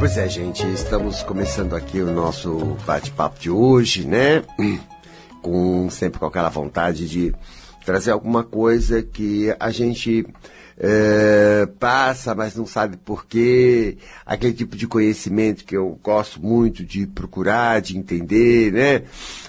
[0.00, 4.42] Pois é, gente, estamos começando aqui o nosso bate-papo de hoje, né?
[5.42, 7.34] Com sempre com aquela vontade de
[7.84, 10.26] trazer alguma coisa que a gente
[10.78, 13.98] é, passa, mas não sabe por quê.
[14.24, 19.02] Aquele tipo de conhecimento que eu gosto muito de procurar, de entender, né?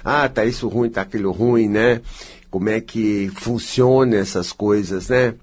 [0.04, 2.02] Ah, tá isso ruim, tá aquilo ruim, né?
[2.50, 5.34] Como é que funciona essas coisas, né?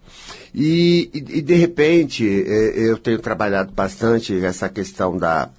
[0.61, 5.51] E, e, e de repente, é, eu tenho trabalhado bastante essa questão da,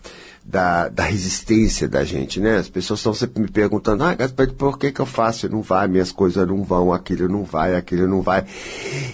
[0.44, 2.58] da, da, resistência da gente, né?
[2.58, 5.48] As pessoas estão sempre me perguntando, ah, Gaspar, por que que eu faço?
[5.48, 8.46] Não vai, minhas coisas não vão, aquilo não vai, aquilo não vai.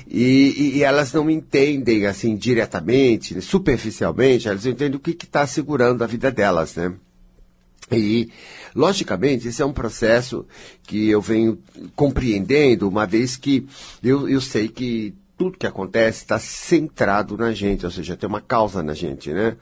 [0.08, 6.04] E, e, e elas não entendem, assim, diretamente, superficialmente, elas entendem o que está segurando
[6.04, 6.94] a vida delas, né?
[7.91, 8.32] E,
[8.74, 10.48] logicamente, esse é um processo
[10.82, 11.60] que eu venho
[11.96, 13.68] compreendendo, uma vez que
[14.02, 18.42] eu, eu sei que tudo que acontece está centrado na gente, ou seja, tem uma
[18.42, 19.58] causa na gente, né?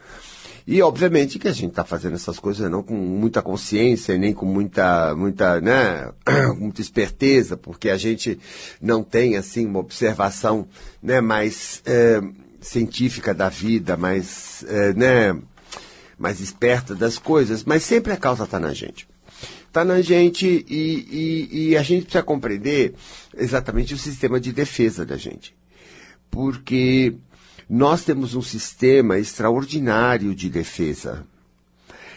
[0.65, 4.45] E obviamente que a gente está fazendo essas coisas não com muita consciência, nem com
[4.45, 6.09] muita, muita, né,
[6.57, 8.39] muita esperteza, porque a gente
[8.81, 10.65] não tem assim uma observação,
[11.01, 12.21] né, mais é,
[12.61, 15.37] científica da vida, mais, é, né,
[16.17, 19.05] mais esperta das coisas, mas sempre a causa está na gente.
[19.67, 22.93] Está na gente e, e, e a gente precisa compreender
[23.35, 25.53] exatamente o sistema de defesa da gente
[26.33, 27.13] porque
[27.69, 31.23] nós temos um sistema extraordinário de defesa.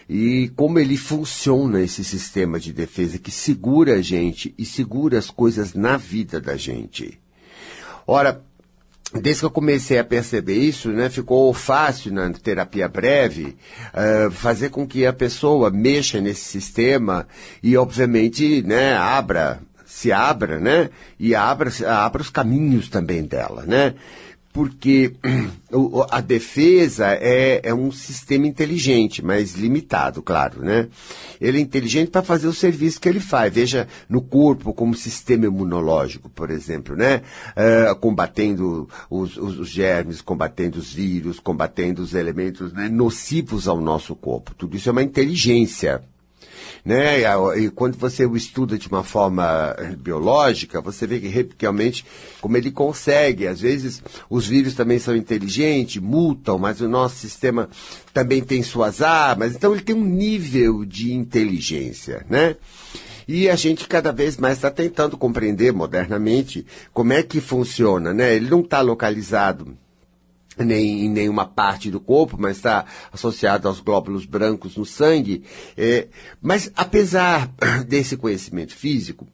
[0.09, 5.29] E como ele funciona, esse sistema de defesa, que segura a gente e segura as
[5.29, 7.21] coisas na vida da gente.
[8.07, 8.41] Ora,
[9.13, 13.55] desde que eu comecei a perceber isso, né, ficou fácil na terapia breve
[13.93, 17.29] uh, fazer com que a pessoa mexa nesse sistema
[17.63, 20.91] e, obviamente, né, abra se abra, né?
[21.19, 23.95] E abra, abra os caminhos também dela, né?
[24.53, 25.13] Porque
[26.11, 30.89] a defesa é, é um sistema inteligente, mas limitado, claro, né?
[31.41, 33.53] Ele é inteligente para fazer o serviço que ele faz.
[33.53, 37.23] Veja no corpo como sistema imunológico, por exemplo, né?
[37.51, 43.81] Uh, combatendo os, os, os, germes, combatendo os vírus, combatendo os elementos né, nocivos ao
[43.81, 44.55] nosso corpo.
[44.55, 46.03] Tudo isso é uma inteligência
[46.87, 47.23] né?
[47.59, 52.05] E quando você o estuda de uma forma biológica, você vê que realmente
[52.41, 53.49] como ele consegue.
[53.49, 57.69] Às vezes os vírus também são inteligentes, mutam, mas o nosso sistema
[58.15, 59.57] também tem suas armas.
[59.57, 62.55] Então ele tem um nível de inteligência, né?
[63.27, 68.37] E a gente cada vez mais está tentando compreender modernamente como é que funciona, né?
[68.37, 69.77] Ele não está localizado
[70.65, 75.43] nem em nenhuma parte do corpo, mas está associado aos glóbulos brancos no sangue.
[75.77, 76.09] É,
[76.41, 77.51] mas apesar
[77.87, 79.27] desse conhecimento físico,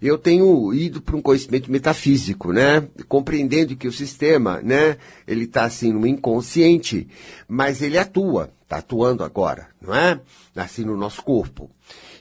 [0.00, 2.86] eu tenho ido para um conhecimento metafísico, né?
[3.08, 4.98] Compreendendo que o sistema, né?
[5.26, 7.08] Ele está assim no inconsciente,
[7.48, 10.20] mas ele atua, está atuando agora, não é?
[10.54, 11.70] Assim no nosso corpo.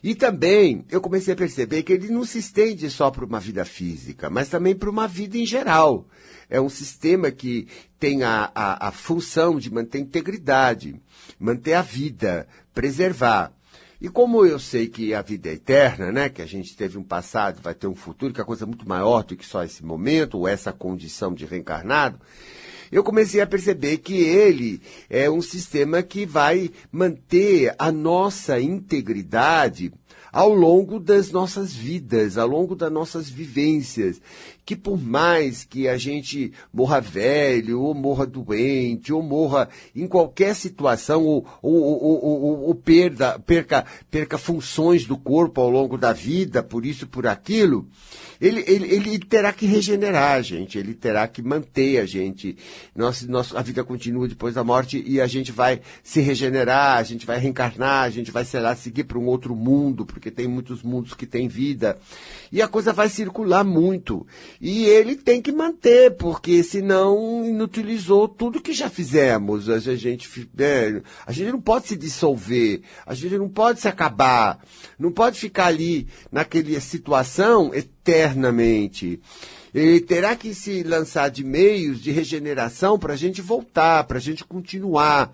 [0.06, 3.66] E também eu comecei a perceber que ele não se estende só para uma vida
[3.66, 6.08] física, mas também para uma vida em geral.
[6.48, 7.68] É um sistema que
[7.98, 11.02] tem a, a, a função de manter a integridade,
[11.40, 13.52] manter a vida, preservar.
[14.00, 17.04] E como eu sei que a vida é eterna, né, que a gente teve um
[17.04, 20.38] passado, vai ter um futuro, que é coisa muito maior do que só esse momento,
[20.38, 22.20] ou essa condição de reencarnado,
[22.92, 29.92] eu comecei a perceber que ele é um sistema que vai manter a nossa integridade
[30.32, 34.22] ao longo das nossas vidas, ao longo das nossas vivências
[34.66, 40.56] que por mais que a gente morra velho, ou morra doente, ou morra em qualquer
[40.56, 46.64] situação, ou, ou, ou, ou, perda, perca, perca funções do corpo ao longo da vida,
[46.64, 47.88] por isso, por aquilo,
[48.42, 52.58] ele, ele, ele terá que regenerar a gente, ele terá que manter a gente.
[52.96, 57.04] Nossa, nossa, a vida continua depois da morte e a gente vai se regenerar, a
[57.04, 60.48] gente vai reencarnar, a gente vai, sei lá, seguir para um outro mundo, porque tem
[60.48, 61.98] muitos mundos que têm vida.
[62.52, 64.26] E a coisa vai circular muito.
[64.60, 69.70] E ele tem que manter, porque senão inutilizou tudo que já fizemos.
[69.70, 74.60] A gente, é, a gente não pode se dissolver, a gente não pode se acabar,
[74.98, 79.20] não pode ficar ali naquela situação eternamente.
[79.74, 84.22] Ele terá que se lançar de meios de regeneração para a gente voltar, para a
[84.22, 85.34] gente continuar,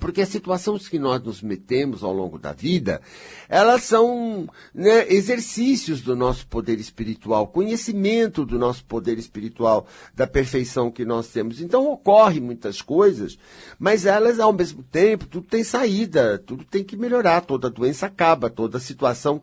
[0.00, 3.00] porque as situações que nós nos metemos ao longo da vida,
[3.48, 10.90] elas são né, exercícios do nosso poder espiritual, conhecimento do nosso poder espiritual, da perfeição
[10.90, 11.60] que nós temos.
[11.60, 13.38] Então ocorre muitas coisas,
[13.78, 18.48] mas elas ao mesmo tempo, tudo tem saída, tudo tem que melhorar, toda doença acaba,
[18.48, 19.42] toda situação,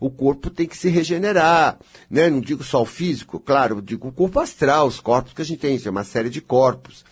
[0.00, 1.78] o corpo tem que se regenerar,
[2.08, 2.30] né?
[2.30, 5.58] Não digo só o físico, claro, digo o corpo astral, os corpos que a gente
[5.58, 7.04] tem, é uma série de corpos.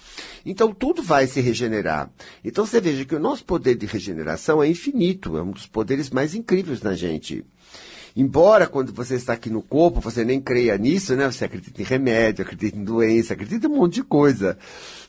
[0.45, 2.11] Então tudo vai se regenerar.
[2.45, 6.11] Então você veja que o nosso poder de regeneração é infinito, é um dos poderes
[6.11, 7.45] mais incríveis na gente.
[8.15, 11.31] Embora quando você está aqui no corpo, você nem creia nisso, né?
[11.31, 14.59] Você acredita em remédio, acredita em doença, acredita em um monte de coisa,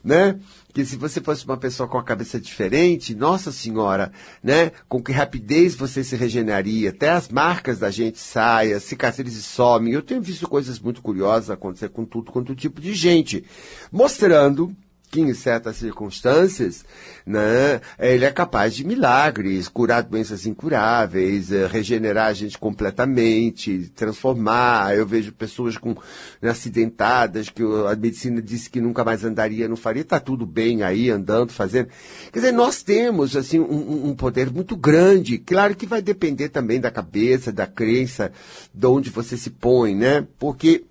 [0.02, 0.40] né?
[0.74, 4.12] Que se você fosse uma pessoa com a cabeça diferente, nossa senhora,
[4.42, 4.72] né?
[4.88, 9.94] Com que rapidez você se regeneraria, até as marcas da gente saem, as cicatrizes somem.
[9.94, 13.44] Eu tenho visto coisas muito curiosas acontecer com tudo quanto tipo de gente,
[13.92, 14.74] mostrando
[15.14, 16.84] que em certas circunstâncias,
[17.24, 24.98] né, ele é capaz de milagres, curar doenças incuráveis, eh, regenerar a gente completamente, transformar.
[24.98, 25.96] Eu vejo pessoas com
[26.42, 30.82] né, acidentadas que a medicina disse que nunca mais andaria, não faria, está tudo bem
[30.82, 31.90] aí, andando, fazendo.
[32.32, 35.38] Quer dizer, nós temos assim um, um poder muito grande.
[35.38, 38.32] Claro que vai depender também da cabeça, da crença,
[38.74, 40.26] de onde você se põe, né?
[40.40, 40.86] Porque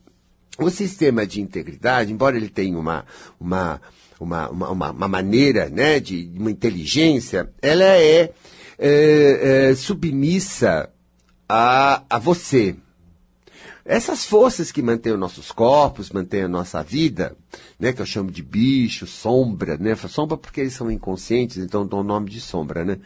[0.58, 3.04] o sistema de integridade, embora ele tenha uma,
[3.40, 3.80] uma
[4.22, 8.32] uma, uma, uma maneira, né, de uma inteligência, ela é,
[8.78, 10.90] é, é submissa
[11.48, 12.76] a, a você.
[13.84, 17.36] Essas forças que mantêm os nossos corpos, mantêm a nossa vida,
[17.78, 22.00] né, que eu chamo de bicho, sombra, né, sombra porque eles são inconscientes, então dou
[22.00, 22.98] o nome de sombra, né.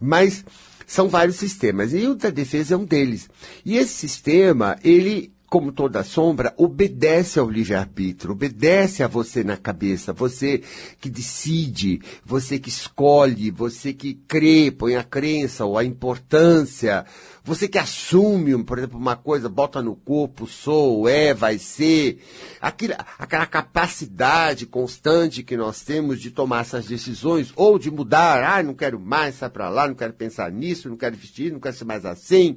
[0.00, 0.44] Mas
[0.86, 3.28] são vários sistemas e o da defesa é um deles.
[3.64, 10.10] E esse sistema, ele como toda sombra, obedece ao livre-arbítrio, obedece a você na cabeça,
[10.10, 10.62] você
[10.98, 17.04] que decide, você que escolhe, você que crê, põe a crença ou a importância,
[17.44, 22.24] você que assume, por exemplo, uma coisa, bota no corpo, sou, é, vai ser,
[22.58, 28.62] aquela, aquela capacidade constante que nós temos de tomar essas decisões ou de mudar, ah,
[28.62, 31.76] não quero mais, sai para lá, não quero pensar nisso, não quero vestir, não quero
[31.76, 32.56] ser mais assim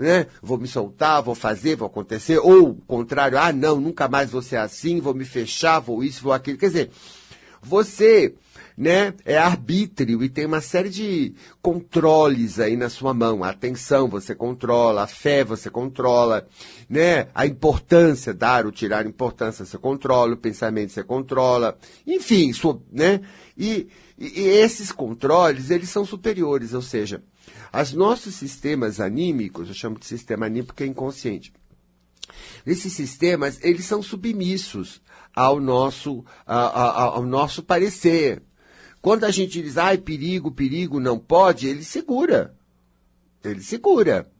[0.00, 0.26] né?
[0.42, 4.56] Vou me soltar, vou fazer, vou acontecer, ou contrário, ah, não, nunca mais vou ser
[4.56, 6.56] assim, vou me fechar, vou isso, vou aquilo.
[6.56, 6.90] Quer dizer,
[7.62, 8.34] você,
[8.78, 13.44] né, é arbítrio e tem uma série de controles aí na sua mão.
[13.44, 16.48] A atenção você controla, a fé você controla,
[16.88, 17.28] né?
[17.34, 21.76] A importância, dar ou tirar importância você controla, o pensamento você controla,
[22.06, 23.20] enfim, sua, né?
[23.54, 23.86] E,
[24.18, 27.22] e, e esses controles, eles são superiores, ou seja,
[27.72, 31.52] os nossos sistemas anímicos, eu chamo de sistema anímico porque é inconsciente.
[32.66, 35.00] Esses sistemas, eles são submissos
[35.34, 38.42] ao nosso, ao nosso parecer.
[39.00, 42.54] Quando a gente diz, ai, perigo, perigo, não pode, ele segura.
[43.42, 44.30] Ele segura.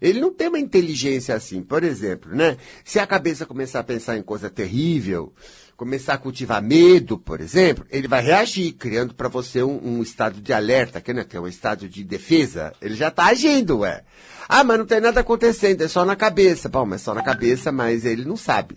[0.00, 1.62] Ele não tem uma inteligência assim.
[1.62, 2.56] Por exemplo, né?
[2.84, 5.32] Se a cabeça começar a pensar em coisa terrível,
[5.76, 10.40] começar a cultivar medo, por exemplo, ele vai reagir, criando para você um, um, estado
[10.40, 12.72] de alerta, que, né, que é um estado de defesa.
[12.80, 14.02] Ele já está agindo, ué.
[14.48, 16.68] Ah, mas não tem nada acontecendo, é só na cabeça.
[16.68, 18.76] Bom, mas é só na cabeça, mas ele não sabe.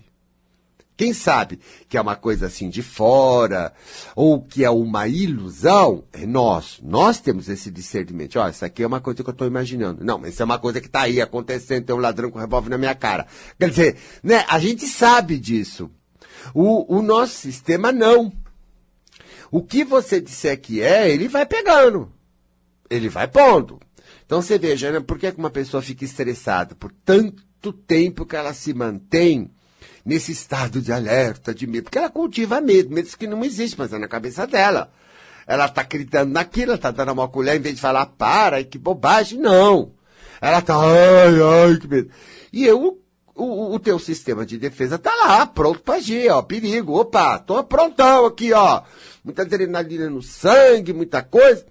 [0.98, 3.72] Quem sabe que é uma coisa assim de fora,
[4.16, 6.80] ou que é uma ilusão, é nós.
[6.82, 8.40] Nós temos esse discernimento.
[8.40, 10.04] Ó, isso aqui é uma coisa que eu estou imaginando.
[10.04, 12.72] Não, mas isso é uma coisa que está aí acontecendo, tem um ladrão com revólver
[12.72, 13.28] na minha cara.
[13.60, 15.92] Quer dizer, né, a gente sabe disso.
[16.54, 18.32] O, o nosso sistema não.
[19.52, 22.12] O que você disser que é, ele vai pegando.
[22.90, 23.80] Ele vai pondo.
[24.26, 26.76] Então você veja, né, por que uma pessoa fica estressada?
[26.76, 29.50] Por tanto tempo que ela se mantém
[30.06, 31.84] nesse estado de alerta, de medo.
[31.84, 34.92] Porque ela cultiva medo, medo que não existe, mas é na cabeça dela.
[35.46, 38.78] Ela está gritando naquilo, ela está dando uma colher, em vez de falar, para, que
[38.78, 39.94] bobagem, não.
[40.42, 42.10] Ela está, ai, ai, que medo.
[42.52, 43.02] E eu
[43.38, 47.64] o, o teu sistema de defesa tá lá, pronto para agir, ó, perigo, opa, tô
[47.64, 48.82] prontão aqui, ó,
[49.24, 51.66] muita adrenalina no sangue, muita coisa.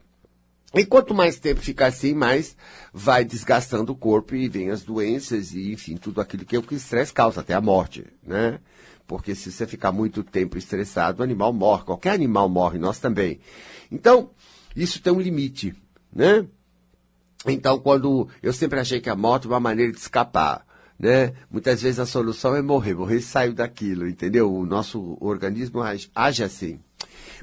[0.74, 2.56] E quanto mais tempo ficar assim, mais
[2.92, 7.12] vai desgastando o corpo e vem as doenças e, enfim, tudo aquilo que o estresse
[7.12, 8.58] causa, até a morte, né?
[9.06, 13.40] Porque se você ficar muito tempo estressado, o animal morre, qualquer animal morre, nós também.
[13.90, 14.30] Então,
[14.74, 15.74] isso tem um limite,
[16.12, 16.44] né?
[17.46, 20.65] Então, quando eu sempre achei que a morte é uma maneira de escapar
[20.98, 21.32] né?
[21.50, 24.52] Muitas vezes a solução é morrer, morrer saiu daquilo, entendeu?
[24.52, 26.80] O nosso organismo age, age assim.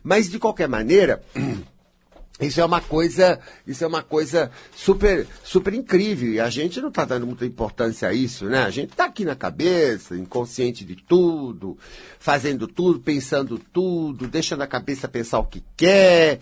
[0.03, 1.23] Mas de qualquer maneira,
[2.41, 6.89] isso é uma coisa, isso é uma coisa super, super incrível e a gente não
[6.89, 8.63] está dando muita importância a isso, né?
[8.63, 11.77] A gente está aqui na cabeça, inconsciente de tudo,
[12.19, 16.41] fazendo tudo, pensando tudo, deixando a cabeça pensar o que quer.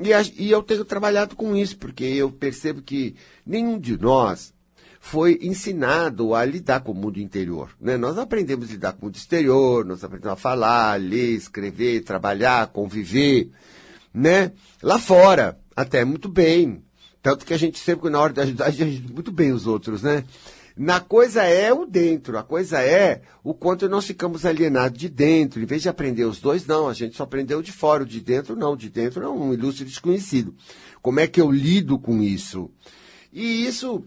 [0.00, 4.56] E, a, e eu tenho trabalhado com isso porque eu percebo que nenhum de nós
[5.00, 7.70] foi ensinado a lidar com o mundo interior.
[7.80, 7.96] Né?
[7.96, 12.68] Nós aprendemos a lidar com o mundo exterior, nós aprendemos a falar, ler, escrever, trabalhar,
[12.68, 13.50] conviver,
[14.12, 14.52] né?
[14.82, 16.82] Lá fora, até muito bem.
[17.22, 19.66] Tanto que a gente sempre, na hora de ajudar, a gente ajuda muito bem os
[19.66, 20.24] outros, né?
[20.76, 25.60] Na coisa é o dentro, a coisa é o quanto nós ficamos alienados de dentro.
[25.60, 28.20] Em vez de aprender os dois, não, a gente só aprendeu de fora, o de
[28.20, 30.54] dentro não, de dentro é um ilustre desconhecido.
[31.02, 32.70] Como é que eu lido com isso?
[33.32, 34.04] E isso,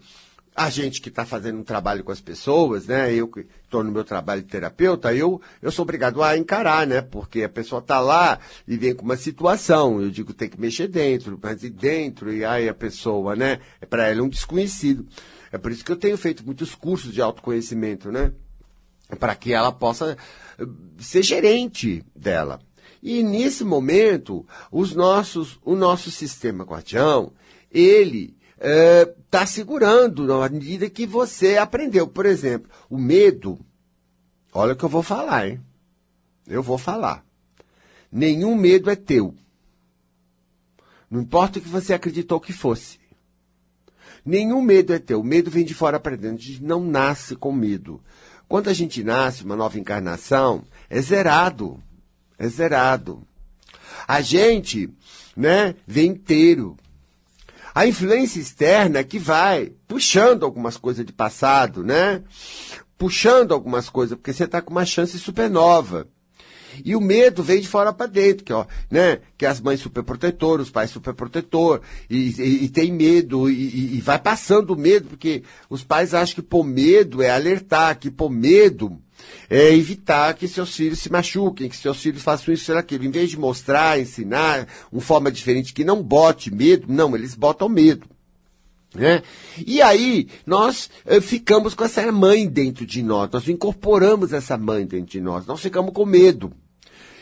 [0.55, 3.13] a gente que está fazendo um trabalho com as pessoas, né?
[3.13, 7.01] Eu que estou no meu trabalho de terapeuta, eu, eu sou obrigado a encarar, né?
[7.01, 10.01] Porque a pessoa está lá e vem com uma situação.
[10.01, 13.59] Eu digo, tem que mexer dentro, mas e dentro, e aí a pessoa, né?
[13.79, 15.07] É para ela um desconhecido.
[15.51, 18.33] É por isso que eu tenho feito muitos cursos de autoconhecimento, né?
[19.19, 20.17] Para que ela possa
[20.59, 20.65] eh,
[20.99, 22.59] ser gerente dela.
[23.01, 27.33] E nesse momento, os nossos, o nosso sistema guardião,
[27.71, 32.07] ele está é, segurando na medida que você aprendeu.
[32.07, 33.59] Por exemplo, o medo.
[34.53, 35.59] Olha o que eu vou falar, hein?
[36.47, 37.25] Eu vou falar.
[38.11, 39.33] Nenhum medo é teu.
[41.09, 42.99] Não importa o que você acreditou que fosse.
[44.23, 45.21] Nenhum medo é teu.
[45.21, 46.37] O medo vem de fora para dentro.
[46.37, 48.01] A gente não nasce com medo.
[48.47, 51.81] Quando a gente nasce, uma nova encarnação, é zerado.
[52.37, 53.25] É zerado.
[54.07, 54.89] A gente,
[55.35, 56.77] né, vem inteiro.
[57.73, 62.21] A influência externa que vai puxando algumas coisas de passado, né?
[62.97, 66.07] Puxando algumas coisas, porque você está com uma chance supernova.
[66.85, 69.19] E o medo vem de fora para dentro, que, ó, né?
[69.37, 74.19] que as mães superprotetoras, os pais superprotetor, e, e, e tem medo, e, e, vai
[74.19, 78.97] passando o medo, porque os pais acham que pôr medo é alertar, que pôr medo
[79.49, 83.05] é evitar que seus filhos se machuquem, que seus filhos façam isso e aquilo.
[83.05, 87.67] Em vez de mostrar, ensinar uma forma diferente que não bote medo, não, eles botam
[87.69, 88.07] medo.
[88.93, 89.23] Né?
[89.65, 94.85] E aí, nós eh, ficamos com essa mãe dentro de nós, nós incorporamos essa mãe
[94.85, 96.51] dentro de nós, nós ficamos com medo.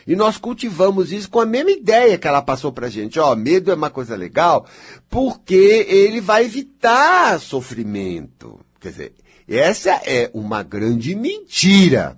[0.06, 3.20] E nós cultivamos isso com a mesma ideia que ela passou pra gente.
[3.20, 4.66] Ó, medo é uma coisa legal,
[5.08, 8.58] porque ele vai evitar sofrimento.
[8.80, 9.12] Quer dizer,
[9.56, 12.16] essa é uma grande mentira.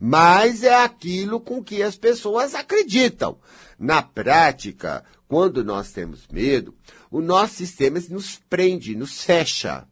[0.00, 3.38] Mas é aquilo com que as pessoas acreditam.
[3.78, 6.74] Na prática, quando nós temos medo,
[7.10, 9.86] o nosso sistema nos prende, nos fecha.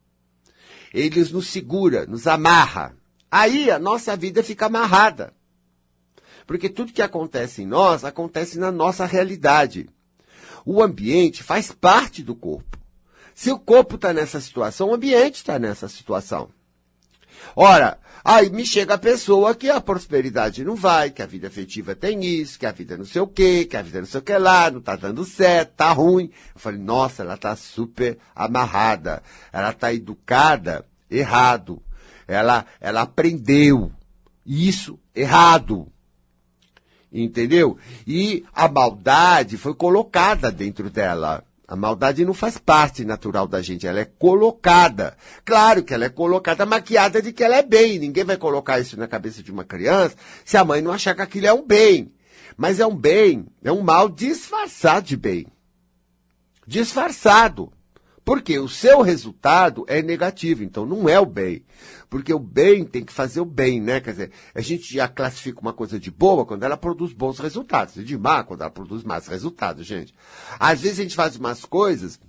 [0.92, 2.96] Ele nos segura, nos amarra.
[3.30, 5.34] Aí a nossa vida fica amarrada.
[6.46, 9.86] Porque tudo que acontece em nós acontece na nossa realidade.
[10.64, 12.77] O ambiente faz parte do corpo.
[13.38, 16.48] Se o corpo está nessa situação, o ambiente está nessa situação.
[17.54, 21.94] Ora, aí me chega a pessoa que a prosperidade não vai, que a vida afetiva
[21.94, 24.24] tem isso, que a vida não sei o quê, que a vida não sei o
[24.24, 26.32] que lá, não tá dando certo, tá ruim.
[26.52, 31.80] Eu falei, nossa, ela tá super amarrada, ela tá educada errado.
[32.26, 33.92] Ela, ela aprendeu
[34.44, 35.86] isso errado.
[37.12, 37.78] Entendeu?
[38.04, 41.44] E a maldade foi colocada dentro dela.
[41.68, 45.14] A maldade não faz parte natural da gente, ela é colocada.
[45.44, 47.98] Claro que ela é colocada maquiada de que ela é bem.
[47.98, 51.20] Ninguém vai colocar isso na cabeça de uma criança se a mãe não achar que
[51.20, 52.10] aquilo é um bem.
[52.56, 55.46] Mas é um bem, é um mal disfarçado de bem.
[56.66, 57.70] Disfarçado.
[58.28, 61.64] Porque o seu resultado é negativo, então não é o bem.
[62.10, 64.02] Porque o bem tem que fazer o bem, né?
[64.02, 67.96] Quer dizer, a gente já classifica uma coisa de boa quando ela produz bons resultados,
[67.96, 70.12] e de má quando ela produz más resultados, gente.
[70.60, 72.20] Às vezes a gente faz umas coisas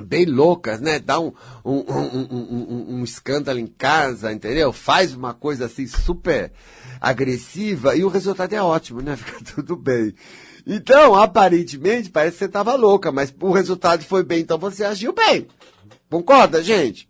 [0.00, 1.00] bem loucas, né?
[1.00, 1.32] Dá um,
[1.64, 4.72] um, um, um, escândalo em casa, entendeu?
[4.72, 6.52] Faz uma coisa assim super
[7.00, 9.16] agressiva e o resultado é ótimo, né?
[9.18, 10.14] Fica tudo bem.
[10.66, 15.12] Então, aparentemente, parece que você estava louca, mas o resultado foi bem, então você agiu
[15.12, 15.46] bem.
[16.10, 17.08] Concorda, gente?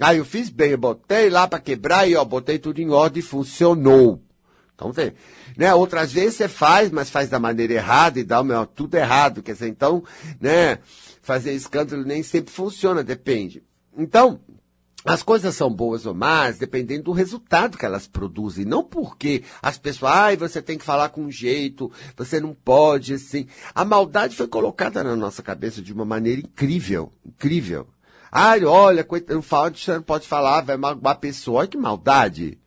[0.00, 3.20] Aí eu fiz bem, eu botei lá para quebrar e ó, botei tudo em ordem
[3.20, 4.22] e funcionou.
[4.74, 5.12] Então tem,
[5.56, 5.74] né?
[5.74, 9.42] Outras vezes você faz, mas faz da maneira errada e dá meu, tudo errado.
[9.42, 10.02] Quer dizer, então,
[10.40, 10.78] né?
[11.22, 13.62] Fazer escândalo nem sempre funciona, depende.
[13.96, 14.40] Então,
[15.06, 19.78] as coisas são boas ou más dependendo do resultado que elas produzem, não porque as
[19.78, 23.46] pessoas, ai, você tem que falar com um jeito, você não pode, assim.
[23.72, 27.86] A maldade foi colocada na nossa cabeça de uma maneira incrível, incrível.
[28.32, 32.58] Ai, olha, não fala, você não pode falar, vai magoar a pessoa, olha que maldade.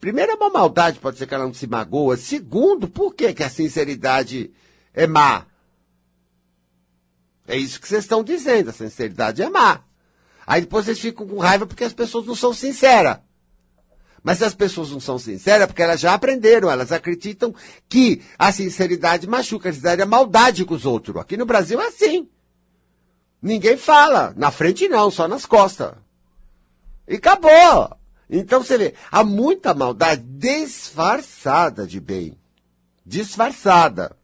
[0.00, 2.16] Primeiro, é uma maldade, pode ser que ela não se magoa.
[2.16, 4.50] Segundo, por que, que a sinceridade
[4.94, 5.44] é má?
[7.46, 9.82] É isso que vocês estão dizendo, a sinceridade é má.
[10.50, 13.18] Aí depois vocês ficam com raiva porque as pessoas não são sinceras.
[14.20, 17.54] Mas se as pessoas não são sinceras, é porque elas já aprenderam, elas acreditam
[17.88, 21.18] que a sinceridade machuca, a sinceridade é maldade com os outros.
[21.18, 22.28] Aqui no Brasil é assim.
[23.40, 24.34] Ninguém fala.
[24.36, 25.92] Na frente não, só nas costas.
[27.06, 27.96] E acabou.
[28.28, 32.36] Então você vê, há muita maldade disfarçada de bem.
[33.06, 34.16] Disfarçada.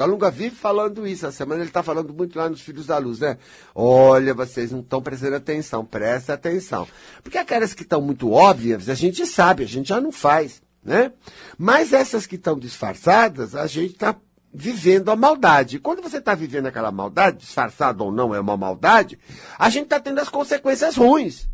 [0.00, 1.26] Calunga vive falando isso.
[1.26, 3.36] A semana ele está falando muito lá nos Filhos da Luz, né?
[3.74, 6.88] Olha, vocês não estão prestando atenção, presta atenção.
[7.22, 11.12] Porque aquelas que estão muito óbvias, a gente sabe, a gente já não faz, né?
[11.58, 14.16] Mas essas que estão disfarçadas, a gente está
[14.54, 15.78] vivendo a maldade.
[15.78, 19.18] Quando você está vivendo aquela maldade, disfarçado ou não é uma maldade,
[19.58, 21.46] a gente está tendo as consequências ruins.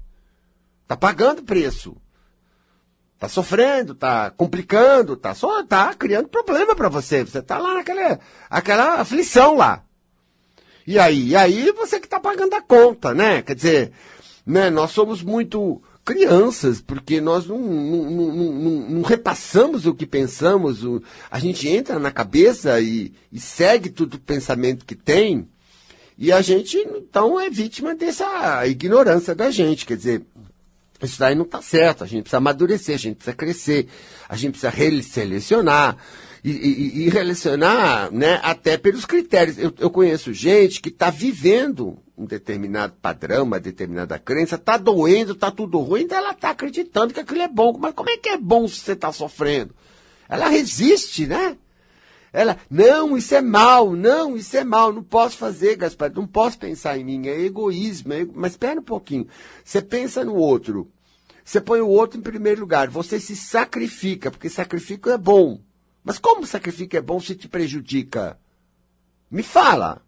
[0.84, 1.96] Está pagando preço.
[3.18, 7.24] Tá sofrendo, tá complicando, tá só tá criando problema para você.
[7.24, 8.20] Você tá lá naquela
[8.50, 9.82] aquela aflição lá.
[10.86, 13.42] E aí, e aí você que tá pagando a conta, né?
[13.42, 13.92] Quer dizer,
[14.44, 20.84] né, nós somos muito crianças, porque nós não, não, não, não repassamos o que pensamos,
[20.84, 25.48] o, a gente entra na cabeça e, e segue todo o pensamento que tem,
[26.18, 29.84] e a gente, então, é vítima dessa ignorância da gente.
[29.84, 30.22] Quer dizer,
[31.02, 33.88] isso daí não está certo, a gente precisa amadurecer, a gente precisa crescer,
[34.28, 35.96] a gente precisa reselecionar
[36.42, 39.58] e, e, e relacionar né, até pelos critérios.
[39.58, 45.32] Eu, eu conheço gente que está vivendo um determinado padrão, uma determinada crença, está doendo,
[45.32, 47.76] está tudo ruim, então ela está acreditando que aquilo é bom.
[47.78, 49.74] Mas como é que é bom se você está sofrendo?
[50.28, 51.56] Ela resiste, né?
[52.36, 56.58] Ela, não, isso é mal, não, isso é mal, não posso fazer, Gaspar, não posso
[56.58, 58.12] pensar em mim, é egoísmo.
[58.12, 59.26] É, mas espera um pouquinho.
[59.64, 60.92] Você pensa no outro,
[61.42, 65.62] você põe o outro em primeiro lugar, você se sacrifica, porque sacrifício é bom.
[66.04, 68.38] Mas como sacrifício é bom se te prejudica?
[69.30, 70.02] Me fala.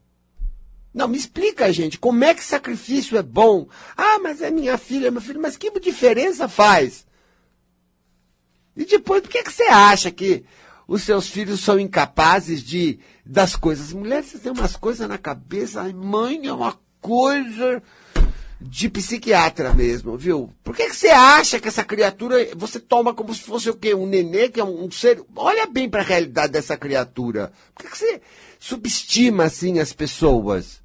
[0.92, 3.68] Não, me explica, gente, como é que sacrifício é bom?
[3.96, 7.06] Ah, mas é minha filha, meu filho, mas que diferença faz?
[8.76, 10.44] E depois, por que, que você acha que
[10.88, 13.92] os seus filhos são incapazes de das coisas.
[13.92, 17.82] Mulheres têm umas coisas na cabeça, a mãe é uma coisa
[18.58, 20.50] de psiquiatra mesmo, viu?
[20.64, 23.94] Por que, que você acha que essa criatura você toma como se fosse o quê?
[23.94, 25.22] Um nenê que é um, um ser.
[25.36, 27.52] Olha bem para a realidade dessa criatura.
[27.74, 28.22] Por que, que você
[28.58, 30.80] subestima assim as pessoas?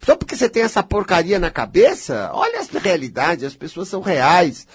[0.00, 2.30] Só porque você tem essa porcaria na cabeça?
[2.32, 4.66] Olha a realidade, as pessoas são reais.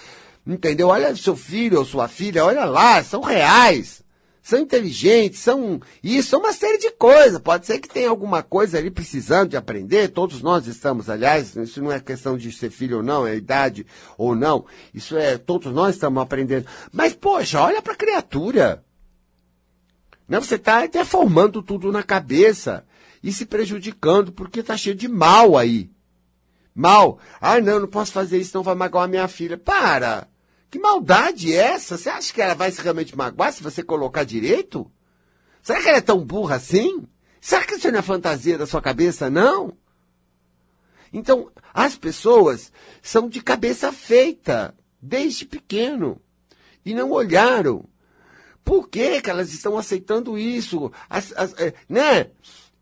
[0.46, 0.88] Entendeu?
[0.88, 4.02] Olha seu filho ou sua filha, olha lá, são reais.
[4.42, 7.38] São inteligentes, são isso, uma série de coisas.
[7.38, 10.08] Pode ser que tenha alguma coisa ali precisando de aprender.
[10.08, 13.86] Todos nós estamos, aliás, isso não é questão de ser filho ou não, é idade
[14.18, 14.66] ou não.
[14.92, 16.66] Isso é, todos nós estamos aprendendo.
[16.90, 18.84] Mas, poxa, olha para a criatura.
[20.28, 22.84] Não, você está até formando tudo na cabeça
[23.22, 25.88] e se prejudicando porque está cheio de mal aí.
[26.74, 27.20] Mal.
[27.40, 29.56] Ah, não, não posso fazer isso, não vai magoar minha filha.
[29.56, 30.31] Para!
[30.72, 31.98] Que maldade é essa?
[31.98, 34.90] Você acha que ela vai realmente magoar se você colocar direito?
[35.62, 37.06] Será que ela é tão burra assim?
[37.42, 39.76] Será que isso não é fantasia da sua cabeça, não?
[41.12, 46.18] Então, as pessoas são de cabeça feita, desde pequeno,
[46.82, 47.84] e não olharam.
[48.64, 50.90] Por que, que elas estão aceitando isso?
[51.06, 52.30] As, as, é, né?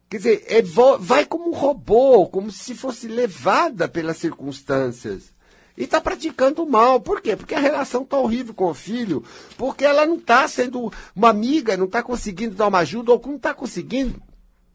[0.08, 0.62] Quer dizer, é,
[1.00, 5.34] vai como um robô, como se fosse levada pelas circunstâncias
[5.80, 7.00] e está praticando mal.
[7.00, 7.34] Por quê?
[7.34, 9.24] Porque a relação está horrível com o filho,
[9.56, 13.36] porque ela não está sendo uma amiga, não está conseguindo dar uma ajuda, ou não
[13.36, 14.22] está conseguindo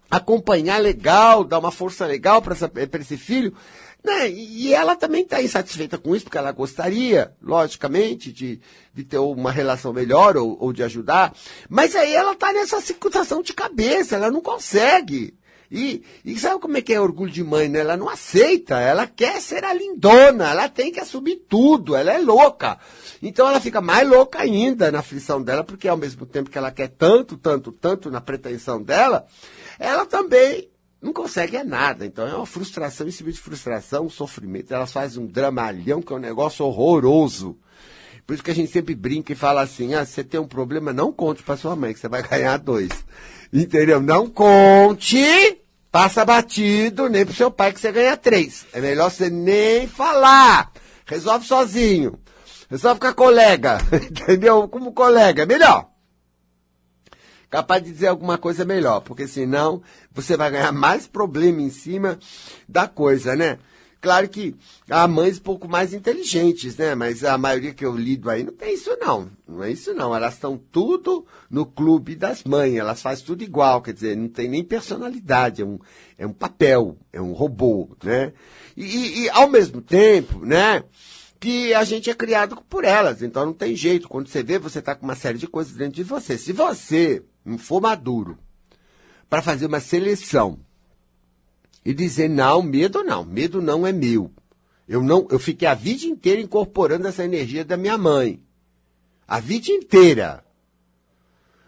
[0.10, 2.56] acompanhar legal, dar uma força legal para
[3.00, 3.56] esse filho.
[4.04, 4.32] Né?
[4.32, 8.60] E ela também está insatisfeita com isso, porque ela gostaria, logicamente, de,
[8.92, 11.36] de ter uma relação melhor ou, ou de ajudar.
[11.70, 15.36] Mas aí ela está nessa situação de cabeça, ela não consegue.
[15.72, 17.80] E, e sabe como é que é orgulho de mãe, né?
[17.80, 22.18] Ela não aceita, ela quer ser a lindona, ela tem que assumir tudo, ela é
[22.18, 22.78] louca.
[23.22, 26.72] Então ela fica mais louca ainda na aflição dela, porque ao mesmo tempo que ela
[26.72, 29.26] quer tanto, tanto, tanto na pretensão dela,
[29.80, 30.70] ela também
[31.02, 32.06] não consegue é nada.
[32.06, 34.74] Então é uma frustração em cima de frustração, um sofrimento.
[34.74, 37.58] Elas fazem um dramalhão que é um negócio horroroso.
[38.26, 40.92] Por isso que a gente sempre brinca e fala assim: ah, você tem um problema,
[40.92, 42.90] não conte para sua mãe, que você vai ganhar dois.
[43.56, 44.02] Entendeu?
[44.02, 48.66] Não conte, passa batido, nem pro seu pai que você ganha três.
[48.74, 50.74] É melhor você nem falar.
[51.06, 52.20] Resolve sozinho.
[52.70, 53.78] Resolve com a colega.
[53.96, 54.68] Entendeu?
[54.68, 55.44] Como colega.
[55.44, 55.88] É melhor.
[57.50, 62.20] Capaz de dizer alguma coisa melhor, porque senão você vai ganhar mais problema em cima
[62.68, 63.58] da coisa, né?
[64.06, 64.54] Claro que
[64.88, 66.94] há mães um pouco mais inteligentes, né?
[66.94, 69.32] Mas a maioria que eu lido aí não tem isso não.
[69.48, 70.16] Não é isso não.
[70.16, 72.76] Elas estão tudo no clube das mães.
[72.76, 73.82] Elas fazem tudo igual.
[73.82, 75.64] Quer dizer, não tem nem personalidade.
[75.64, 75.80] É um,
[76.20, 78.32] é um papel, é um robô, né?
[78.78, 80.84] E, e, e ao mesmo tempo, né?
[81.40, 83.24] Que a gente é criado por elas.
[83.24, 84.08] Então não tem jeito.
[84.08, 86.38] Quando você vê, você está com uma série de coisas dentro de você.
[86.38, 88.38] Se você não for maduro
[89.28, 90.60] para fazer uma seleção
[91.86, 94.32] e dizer não, medo não, medo não é meu.
[94.88, 98.42] Eu não, eu fiquei a vida inteira incorporando essa energia da minha mãe.
[99.28, 100.44] A vida inteira.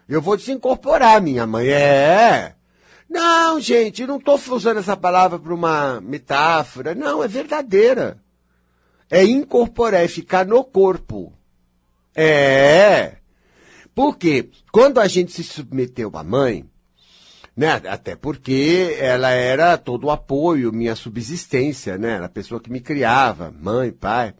[0.08, 1.68] Eu vou desincorporar minha mãe.
[1.68, 2.54] É.
[3.08, 6.94] Não, gente, não estou usando essa palavra para uma metáfora.
[6.94, 8.22] Não, é verdadeira.
[9.10, 11.32] É incorporar, é ficar no corpo.
[12.14, 13.16] É.
[13.94, 16.68] Porque quando a gente se submeteu à mãe,
[17.58, 22.12] né, até porque ela era todo o apoio, minha subsistência, né?
[22.12, 24.32] Era a pessoa que me criava, mãe, pai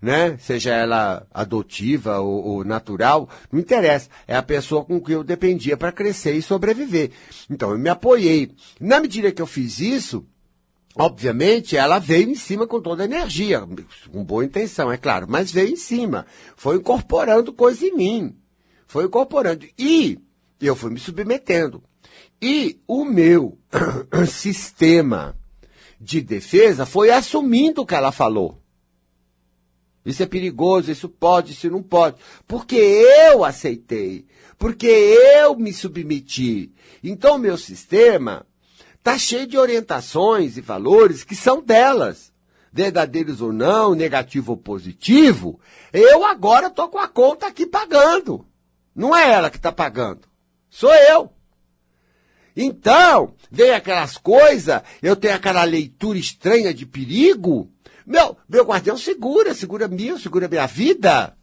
[0.00, 0.38] né?
[0.38, 4.08] Seja ela adotiva ou, ou, natural, não interessa.
[4.26, 7.10] É a pessoa com que eu dependia para crescer e sobreviver.
[7.50, 8.52] Então eu me apoiei.
[8.80, 10.24] Na medida que eu fiz isso,
[10.96, 13.66] obviamente ela veio em cima com toda a energia,
[14.10, 16.24] com boa intenção, é claro, mas veio em cima.
[16.56, 18.36] Foi incorporando coisa em mim.
[18.86, 19.66] Foi incorporando.
[19.76, 20.18] E
[20.60, 21.82] eu fui me submetendo.
[22.40, 23.58] E o meu
[24.28, 25.36] sistema
[26.00, 28.62] de defesa foi assumindo o que ela falou.
[30.04, 32.16] Isso é perigoso, isso pode, isso não pode.
[32.46, 34.26] Porque eu aceitei.
[34.56, 36.72] Porque eu me submeti.
[37.02, 38.46] Então, o meu sistema
[38.94, 42.32] está cheio de orientações e valores que são delas.
[42.72, 45.58] Verdadeiros ou não, negativo ou positivo,
[45.92, 48.46] eu agora estou com a conta aqui pagando.
[48.94, 50.28] Não é ela que está pagando.
[50.70, 51.32] Sou eu.
[52.60, 57.70] Então, vem aquelas coisas, eu tenho aquela leitura estranha de perigo,
[58.04, 61.36] meu, meu guardião segura, segura mil, segura minha vida.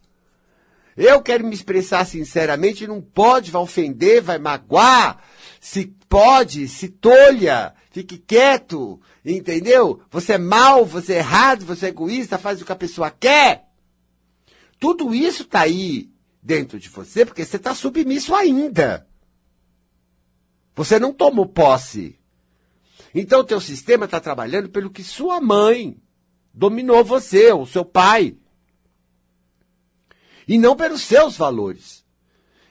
[0.94, 5.22] Eu quero me expressar sinceramente, não pode, vai ofender, vai magoar.
[5.58, 10.02] Se pode, se tolha, fique quieto, entendeu?
[10.10, 13.64] Você é mal, você é errado, você é egoísta, faz o que a pessoa quer.
[14.78, 16.10] Tudo isso está aí
[16.42, 19.06] dentro de você porque você está submisso ainda.
[20.76, 22.18] Você não tomou posse.
[23.14, 25.96] Então o teu sistema está trabalhando pelo que sua mãe,
[26.52, 28.36] dominou você, o seu pai.
[30.46, 32.04] E não pelos seus valores.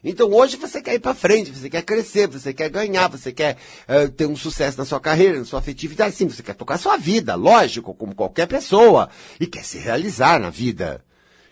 [0.03, 3.57] Então hoje você quer ir para frente, você quer crescer, você quer ganhar, você quer
[3.89, 6.95] uh, ter um sucesso na sua carreira, na sua afetividade, sim, você quer tocar sua
[6.97, 11.03] vida, lógico, como qualquer pessoa, e quer se realizar na vida,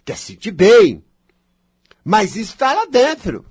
[0.05, 1.03] quer se sentir bem.
[2.05, 3.43] Mas isso está lá dentro.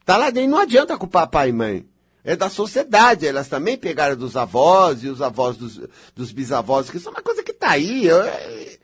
[0.00, 1.86] Está lá dentro, não adianta culpar pai e mãe
[2.26, 3.26] é da sociedade.
[3.26, 5.80] Elas também pegaram dos avós e os avós dos,
[6.14, 8.10] dos bisavós, que isso é uma coisa que está aí.
[8.10, 8.78] É,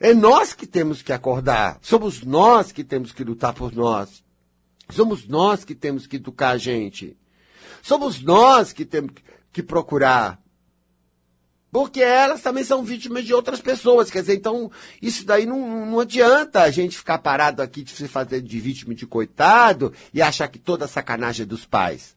[0.00, 1.78] é nós que temos que acordar.
[1.82, 4.24] Somos nós que temos que lutar por nós.
[4.90, 7.14] Somos nós que temos que educar a gente.
[7.82, 9.12] Somos nós que temos
[9.52, 10.40] que procurar.
[11.70, 14.10] Porque elas também são vítimas de outras pessoas.
[14.10, 14.72] Quer dizer, então,
[15.02, 18.94] isso daí não, não adianta a gente ficar parado aqui de se fazer de vítima
[18.94, 22.16] de coitado e achar que toda sacanagem é dos pais.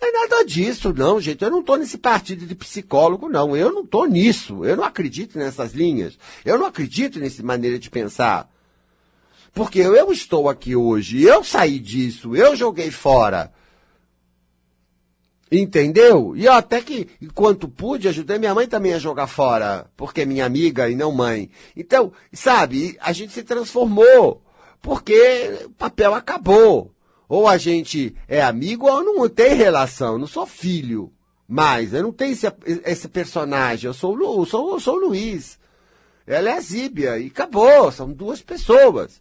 [0.00, 1.42] Não é nada disso, não, gente.
[1.42, 3.56] Eu não estou nesse partido de psicólogo, não.
[3.56, 4.64] Eu não estou nisso.
[4.64, 6.18] Eu não acredito nessas linhas.
[6.44, 8.50] Eu não acredito nessa maneira de pensar.
[9.56, 13.50] Porque eu estou aqui hoje, eu saí disso, eu joguei fora.
[15.50, 16.36] Entendeu?
[16.36, 20.24] E eu até que, enquanto pude, ajudei minha mãe também a jogar fora, porque é
[20.26, 21.48] minha amiga e não mãe.
[21.74, 24.42] Então, sabe, a gente se transformou,
[24.82, 26.92] porque o papel acabou.
[27.28, 30.12] Ou a gente é amigo ou não tem relação.
[30.12, 31.12] Eu não sou filho
[31.48, 31.92] mais.
[31.92, 32.46] Eu não tenho esse,
[32.84, 33.88] esse personagem.
[33.88, 35.58] Eu sou, eu sou, eu sou o Luiz.
[36.26, 37.18] Ela é a Zíbia.
[37.18, 37.90] E acabou.
[37.90, 39.20] São duas pessoas.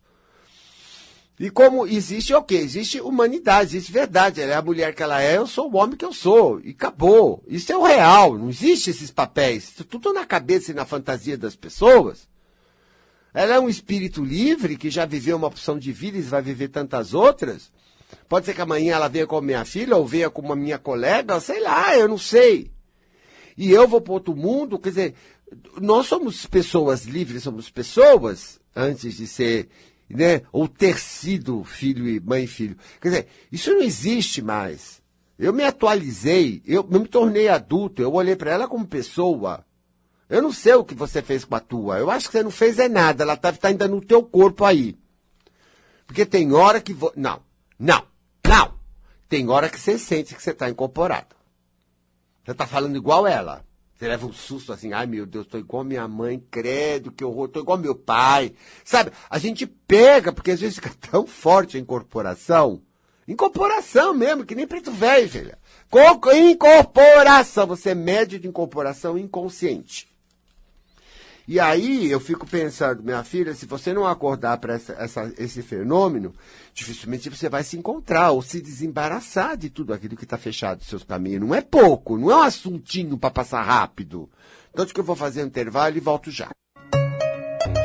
[1.38, 2.56] E como existe o quê?
[2.56, 4.40] Existe humanidade, existe verdade.
[4.40, 6.62] Ela é a mulher que ela é, eu sou o homem que eu sou.
[6.62, 7.44] E acabou.
[7.48, 8.38] Isso é o real.
[8.38, 9.74] Não existe esses papéis.
[9.90, 12.28] Tudo na cabeça e na fantasia das pessoas.
[13.34, 16.70] Ela é um espírito livre que já viveu uma opção de vida e vai viver
[16.70, 17.70] tantas outras.
[18.28, 21.40] Pode ser que amanhã ela venha como minha filha ou venha como a minha colega,
[21.40, 22.72] sei lá, eu não sei.
[23.58, 25.14] E eu vou para outro mundo, quer dizer,
[25.80, 29.70] nós somos pessoas livres, somos pessoas antes de ser,
[30.10, 32.76] né, ou ter sido filho e mãe e filho.
[33.00, 35.02] Quer dizer, isso não existe mais.
[35.38, 39.64] Eu me atualizei, eu, eu me tornei adulto, eu olhei para ela como pessoa.
[40.28, 42.00] Eu não sei o que você fez com a tua.
[42.00, 43.24] Eu acho que você não fez é nada.
[43.24, 44.98] Ela está tá ainda no teu corpo aí.
[46.08, 46.94] Porque tem hora que.
[46.94, 47.14] Vo...
[47.16, 47.42] Não.
[47.78, 48.04] Não,
[48.48, 48.74] não.
[49.28, 51.36] Tem hora que você sente que você está incorporado.
[52.44, 53.66] Você está falando igual ela.
[53.96, 57.46] Você leva um susto assim, ai meu Deus, estou igual minha mãe, credo, que horror,
[57.46, 58.54] estou igual meu pai.
[58.84, 62.82] Sabe, a gente pega, porque às vezes fica tão forte a incorporação.
[63.28, 65.58] Incorporação mesmo, que nem preto velho, filha.
[66.36, 70.08] Incorporação, você é médio de incorporação inconsciente.
[71.48, 74.80] E aí eu fico pensando, minha filha, se você não acordar para
[75.38, 76.34] esse fenômeno,
[76.74, 80.88] dificilmente você vai se encontrar ou se desembaraçar de tudo aquilo que está fechado nos
[80.88, 81.42] seus caminhos.
[81.42, 84.28] Não é pouco, não é um assuntinho para passar rápido.
[84.76, 86.50] Acho que eu vou fazer um intervalo e volto já.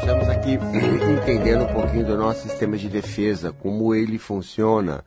[0.00, 0.52] Estamos aqui
[1.20, 5.04] entendendo um pouquinho do nosso sistema de defesa, como ele funciona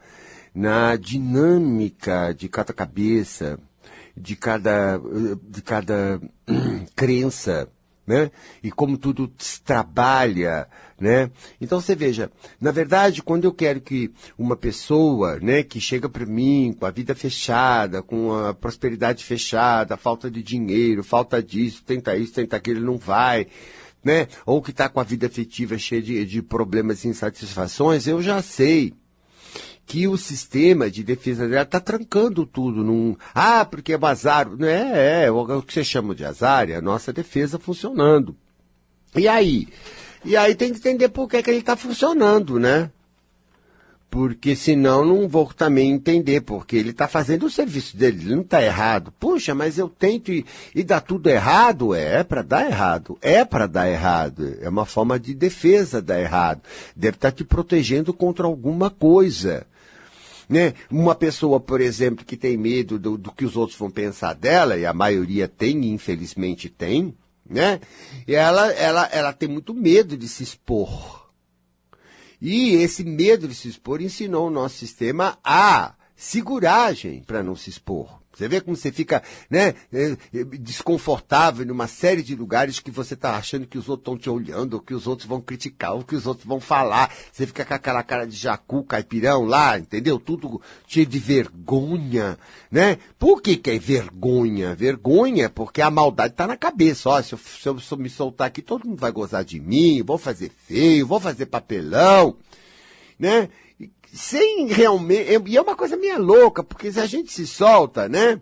[0.54, 3.58] na dinâmica de cada cabeça,
[4.16, 5.02] de cada,
[5.42, 6.22] de cada
[6.96, 7.68] crença,
[8.06, 8.32] né?
[8.62, 10.68] E como tudo se trabalha,
[11.00, 11.32] né?
[11.60, 16.26] Então você veja, na verdade, quando eu quero que uma pessoa, né, que chega para
[16.26, 22.16] mim com a vida fechada, com a prosperidade fechada, falta de dinheiro, falta disso, tenta
[22.16, 23.48] isso, tenta aquilo, não vai,
[24.04, 24.28] né?
[24.46, 28.42] Ou que está com a vida afetiva cheia de, de problemas e insatisfações, eu já
[28.42, 28.94] sei
[29.86, 33.16] que o sistema de defesa dela está trancando tudo num.
[33.34, 34.50] Ah, porque é um azar.
[34.50, 38.36] Não é, é, o que você chama de azar é a nossa defesa funcionando.
[39.16, 39.68] E aí?
[40.26, 42.90] E aí tem que entender por que, que ele está funcionando, né?
[44.10, 48.44] Porque senão não vou também entender, porque ele está fazendo o serviço dele, ele não
[48.44, 49.12] está errado.
[49.20, 51.96] Puxa, mas eu tento e, e dá tudo errado?
[51.96, 53.18] É, é para dar errado.
[53.22, 54.56] É para dar errado.
[54.62, 56.62] É uma forma de defesa dar errado.
[56.96, 59.66] Deve estar tá te protegendo contra alguma coisa.
[60.50, 60.74] Né?
[60.90, 64.78] Uma pessoa, por exemplo, que tem medo do, do que os outros vão pensar dela,
[64.78, 67.16] e a maioria tem, infelizmente tem,
[67.48, 67.80] né?
[68.28, 71.30] E ela, ela, ela tem muito medo de se expor.
[72.42, 77.70] E esse medo de se expor ensinou o nosso sistema a seguragem para não se
[77.70, 78.23] expor.
[78.36, 83.14] Você vê como você fica né, é, é, desconfortável numa série de lugares que você
[83.14, 86.04] está achando que os outros estão te olhando, ou que os outros vão criticar, ou
[86.04, 87.14] que os outros vão falar.
[87.32, 90.20] Você fica com aquela cara de jacu, caipirão lá, entendeu?
[90.20, 92.38] Tudo cheio de vergonha,
[92.72, 92.98] né?
[93.20, 94.76] Por que, que é vergonha?
[94.76, 97.10] Vergonha porque a maldade está na cabeça.
[97.10, 100.18] Ó, se eu, se eu me soltar aqui, todo mundo vai gozar de mim, vou
[100.18, 102.36] fazer feio, vou fazer papelão,
[103.20, 103.50] né?
[104.14, 105.32] Sem realmente.
[105.48, 108.40] E é uma coisa meio louca, porque se a gente se solta, né?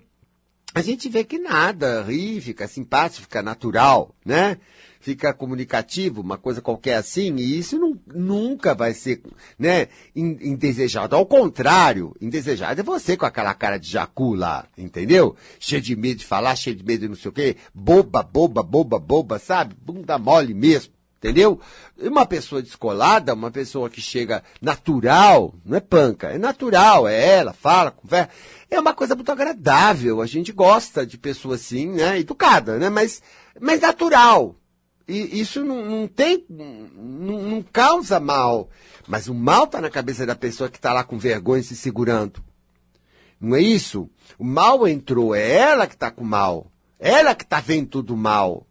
[0.73, 4.57] A gente vê que nada, ri, fica simpático, fica natural, né?
[5.01, 9.21] Fica comunicativo, uma coisa qualquer assim, e isso não, nunca vai ser,
[9.57, 11.15] né, indesejado.
[11.15, 15.35] Ao contrário, indesejado é você com aquela cara de jacu lá, entendeu?
[15.59, 18.61] Cheio de medo de falar, cheio de medo de não sei o quê, boba, boba,
[18.61, 19.75] boba, boba, sabe?
[19.81, 20.93] Bunda mole mesmo.
[21.21, 21.59] Entendeu?
[21.99, 27.53] Uma pessoa descolada, uma pessoa que chega natural, não é panca, é natural, é ela,
[27.53, 28.31] fala, conversa.
[28.71, 30.19] É uma coisa muito agradável.
[30.19, 32.17] A gente gosta de pessoa assim, né?
[32.17, 32.89] Educada, né?
[32.89, 33.21] Mas,
[33.59, 34.55] mas natural.
[35.07, 38.67] E isso não, não tem, não, não, causa mal.
[39.07, 42.43] Mas o mal está na cabeça da pessoa que está lá com vergonha se segurando.
[43.39, 44.09] Não é isso?
[44.39, 46.71] O mal entrou, é ela que está com mal.
[46.97, 48.65] Ela que está vendo tudo mal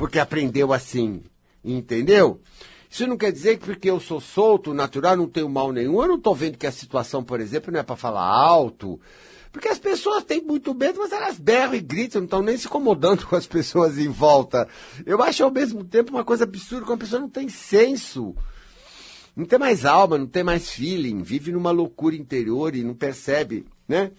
[0.00, 1.22] porque aprendeu assim.
[1.62, 2.40] Entendeu?
[2.88, 6.00] Isso não quer dizer que porque eu sou solto, natural, não tenho mal nenhum.
[6.00, 8.98] Eu não estou vendo que a situação, por exemplo, não é para falar alto.
[9.52, 12.66] Porque as pessoas têm muito medo, mas elas berram e gritam, não estão nem se
[12.66, 14.66] incomodando com as pessoas em volta.
[15.04, 18.34] Eu acho ao mesmo tempo uma coisa absurda, quando a pessoa não tem senso.
[19.36, 23.66] Não tem mais alma, não tem mais feeling, vive numa loucura interior e não percebe,
[23.86, 24.12] né?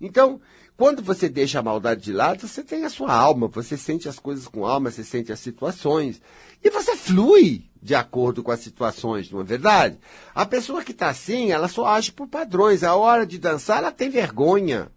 [0.00, 0.40] Então,
[0.76, 4.18] quando você deixa a maldade de lado, você tem a sua alma, você sente as
[4.18, 6.20] coisas com alma, você sente as situações.
[6.62, 9.98] E você flui de acordo com as situações, não é verdade?
[10.34, 12.82] A pessoa que está assim, ela só age por padrões.
[12.82, 14.90] A hora de dançar, ela tem vergonha.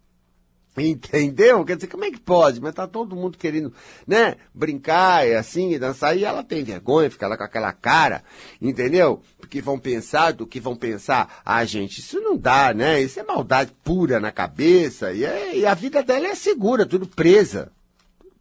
[0.77, 1.65] Entendeu?
[1.65, 2.62] Quer dizer, como é que pode?
[2.62, 3.73] Mas tá todo mundo querendo,
[4.08, 8.23] né, brincar e assim, dançar, e ela tem vergonha, fica lá com aquela cara,
[8.62, 9.21] entendeu?
[9.39, 11.41] Porque vão pensar do que vão pensar.
[11.43, 13.01] Ah, gente, isso não dá, né?
[13.01, 17.08] Isso é maldade pura na cabeça, e, é, e a vida dela é segura, tudo
[17.08, 17.71] presa.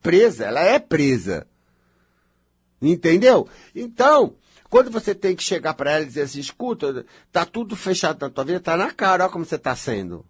[0.02, 1.46] Presa, ela é presa.
[2.80, 3.48] Entendeu?
[3.74, 4.36] Então,
[4.70, 8.30] quando você tem que chegar para ela e dizer assim, escuta, tá tudo fechado na
[8.30, 10.24] tua vida, tá na cara, olha como você tá sendo.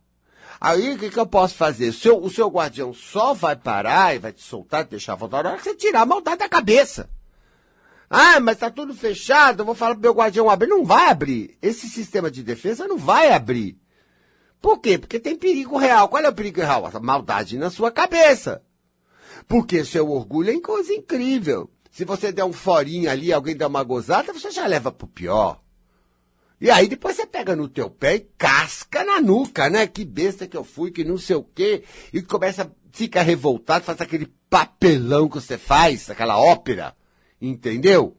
[0.61, 1.93] Aí o que, que eu posso fazer?
[1.93, 5.51] Seu, o seu guardião só vai parar e vai te soltar, te deixar voltar na
[5.51, 7.09] hora que você tirar a maldade da cabeça.
[8.11, 10.69] Ah, mas tá tudo fechado, eu vou falar pro meu guardião abrir.
[10.69, 11.57] Não vai abrir.
[11.61, 13.79] Esse sistema de defesa não vai abrir.
[14.61, 14.99] Por quê?
[14.99, 16.09] Porque tem perigo real.
[16.09, 16.87] Qual é o perigo real?
[16.87, 18.63] A maldade na sua cabeça.
[19.47, 21.71] Porque seu orgulho é coisa incrível.
[21.91, 25.61] Se você der um forinho ali, alguém der uma gozada, você já leva pro pior.
[26.61, 29.87] E aí depois você pega no teu pé e casca na nuca, né?
[29.87, 31.85] Que besta que eu fui, que não sei o quê.
[32.13, 36.97] E começa a ficar revoltado, faz aquele papelão que você faz, aquela ópera.
[37.41, 38.17] Entendeu?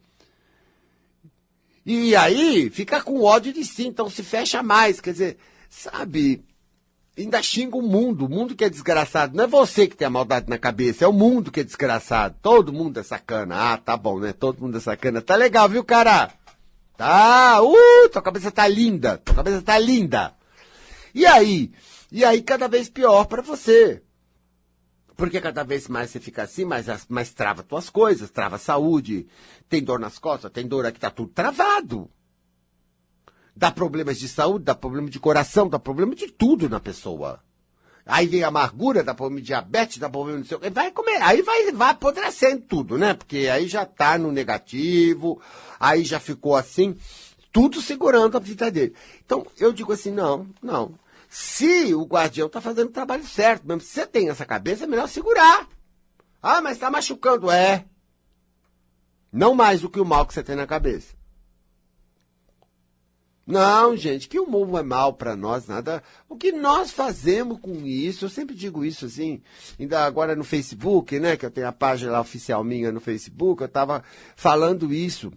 [1.86, 5.02] E aí fica com ódio de si, então se fecha mais.
[5.02, 5.38] Quer dizer,
[5.70, 6.46] sabe?
[7.18, 9.36] Ainda xinga o mundo, o mundo que é desgraçado.
[9.36, 12.38] Não é você que tem a maldade na cabeça, é o mundo que é desgraçado.
[12.42, 13.74] Todo mundo é sacana.
[13.74, 14.32] Ah, tá bom, né?
[14.32, 15.22] Todo mundo é sacana.
[15.22, 16.32] Tá legal, viu, cara?
[17.00, 20.36] Tá, uh, tua cabeça tá linda, tua cabeça tá linda.
[21.16, 21.72] E aí?
[22.12, 24.04] E aí cada vez pior para você.
[25.16, 29.30] Porque cada vez mais você fica assim, mais, mais trava tuas coisas, trava a saúde,
[29.70, 32.12] tem dor nas costas, tem dor aqui, tá tudo travado.
[33.56, 37.42] Dá problemas de saúde, dá problema de coração, dá problema de tudo na pessoa.
[38.10, 40.60] Aí vem amargura, dá problema de diabetes, dá problema de seu.
[40.72, 43.14] Vai comer, aí vai, vai apodrecendo tudo, né?
[43.14, 45.40] Porque aí já tá no negativo,
[45.80, 46.98] aí já ficou assim,
[47.52, 48.96] tudo segurando a vida dele.
[49.24, 50.96] Então, eu digo assim, não, não.
[51.30, 54.88] Se o guardião está fazendo o trabalho certo, mesmo se você tem essa cabeça, é
[54.88, 55.68] melhor segurar.
[56.42, 57.52] Ah, mas está machucando.
[57.52, 57.86] É.
[59.32, 61.19] Não mais do que o mal que você tem na cabeça.
[63.50, 66.04] Não, gente, que o mundo é mal para nós, nada.
[66.30, 69.42] O que nós fazemos com isso, eu sempre digo isso assim,
[69.80, 73.64] ainda agora no Facebook, né, que eu tenho a página lá oficial minha no Facebook,
[73.64, 74.04] eu estava
[74.36, 75.34] falando isso.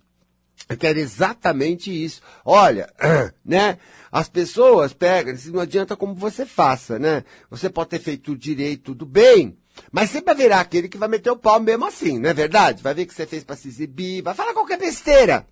[0.78, 2.20] Que era exatamente isso.
[2.44, 2.92] Olha,
[3.42, 3.78] né?
[4.12, 7.24] As pessoas pegam, não adianta como você faça, né?
[7.50, 9.56] Você pode ter feito tudo direito, tudo bem,
[9.90, 12.82] mas sempre haverá aquele que vai meter o pau mesmo assim, não é verdade?
[12.82, 15.46] Vai ver que você fez para se exibir, vai falar qualquer besteira.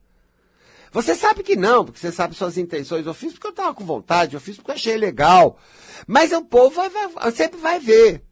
[0.92, 3.06] Você sabe que não, porque você sabe suas intenções.
[3.06, 5.58] Eu fiz porque eu estava com vontade, eu fiz porque eu achei legal.
[6.06, 8.22] Mas o povo vai, vai, sempre vai ver.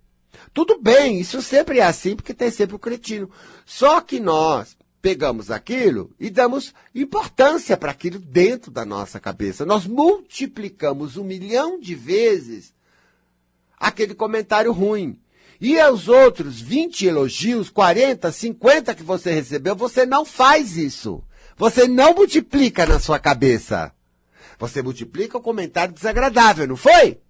[0.52, 3.30] Tudo bem, isso sempre é assim, porque tem sempre o cretino.
[3.64, 9.64] Só que nós pegamos aquilo e damos importância para aquilo dentro da nossa cabeça.
[9.64, 12.74] Nós multiplicamos um milhão de vezes
[13.78, 15.18] aquele comentário ruim.
[15.60, 21.22] E os outros 20 elogios, 40, 50 que você recebeu, você não faz isso.
[21.58, 23.92] Você não multiplica na sua cabeça.
[24.58, 27.20] Você multiplica o comentário desagradável, não foi?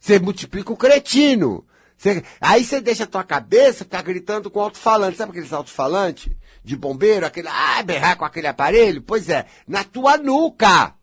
[0.00, 1.66] Você multiplica o cretino.
[1.96, 5.18] Você, aí você deixa a tua cabeça ficar gritando com alto-falante.
[5.18, 7.26] Sabe aqueles alto-falante de bombeiro?
[7.26, 9.02] Aquele, ah, berrar com aquele aparelho?
[9.02, 10.94] Pois é, na tua nuca.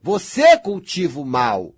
[0.00, 1.74] Você cultiva o mal.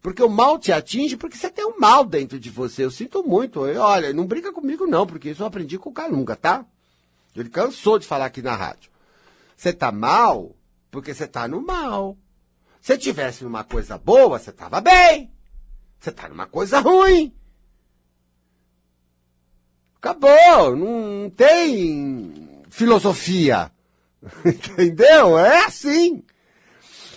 [0.00, 2.84] Porque o mal te atinge porque você tem um mal dentro de você.
[2.84, 3.66] Eu sinto muito.
[3.66, 6.64] Eu, olha, não briga comigo não, porque isso eu aprendi com o Calunga, tá?
[7.40, 8.90] Ele cansou de falar aqui na rádio.
[9.56, 10.54] Você tá mal
[10.90, 12.16] porque você tá no mal.
[12.80, 15.30] Se tivesse numa coisa boa, você tava bem.
[15.98, 17.34] Você tá numa coisa ruim.
[19.96, 20.76] Acabou.
[20.76, 23.70] Não tem filosofia.
[24.44, 25.38] Entendeu?
[25.38, 26.22] É assim.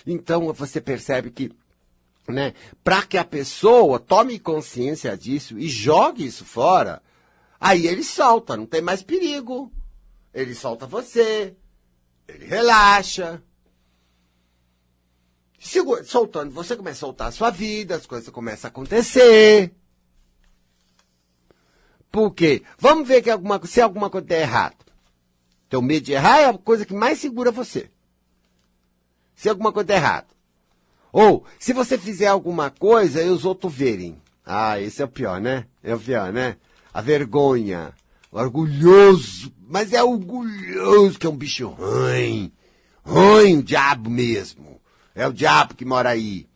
[0.06, 1.52] Então você percebe que
[2.30, 2.54] né?
[2.82, 7.02] Para que a pessoa tome consciência disso e jogue isso fora,
[7.58, 9.70] aí ele solta, não tem mais perigo.
[10.32, 11.56] Ele solta você,
[12.28, 13.42] ele relaxa.
[16.04, 19.74] Soltando, você começa a soltar a sua vida, as coisas começam a acontecer.
[22.10, 22.62] Por quê?
[22.78, 24.84] Vamos ver que alguma, se alguma coisa der errado.
[25.68, 27.90] Teu medo de errar é a coisa que mais segura você.
[29.36, 30.34] Se alguma coisa der errado.
[31.12, 34.20] Ou, se você fizer alguma coisa e os outros verem.
[34.44, 35.66] Ah, esse é o pior, né?
[35.82, 36.56] É o pior, né?
[36.92, 37.94] A vergonha.
[38.30, 39.52] Orgulhoso.
[39.66, 42.52] Mas é orgulhoso que é um bicho ruim.
[43.04, 44.80] Ruim, o diabo mesmo.
[45.14, 46.46] É o diabo que mora aí.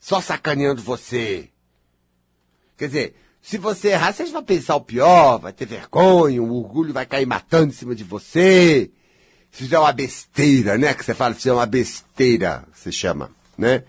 [0.00, 1.48] Só sacaneando você.
[2.76, 6.92] Quer dizer, se você errar, você vai pensar o pior, vai ter vergonha, o orgulho
[6.92, 8.90] vai cair matando em cima de você.
[9.50, 10.94] Se fizer uma besteira, né?
[10.94, 13.84] Que você fala, se fizer uma besteira, se chama né?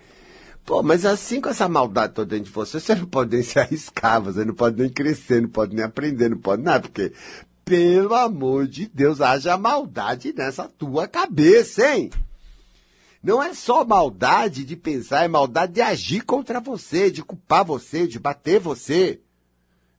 [0.66, 3.60] Pô, mas assim com essa maldade toda dentro de você, você não pode nem se
[3.60, 7.12] arriscar, você não pode nem crescer, não pode nem aprender, não pode nada, porque,
[7.66, 12.12] pelo amor de Deus, haja maldade nessa tua cabeça, hein?
[13.24, 18.08] Não é só maldade de pensar, é maldade de agir contra você, de culpar você,
[18.08, 19.20] de bater você,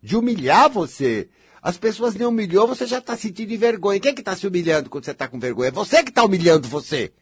[0.02, 1.28] de humilhar você.
[1.62, 4.00] As pessoas nem humilhou, você já está sentindo vergonha.
[4.00, 5.68] Quem é que está se humilhando quando você está com vergonha?
[5.68, 7.12] É você que está humilhando você.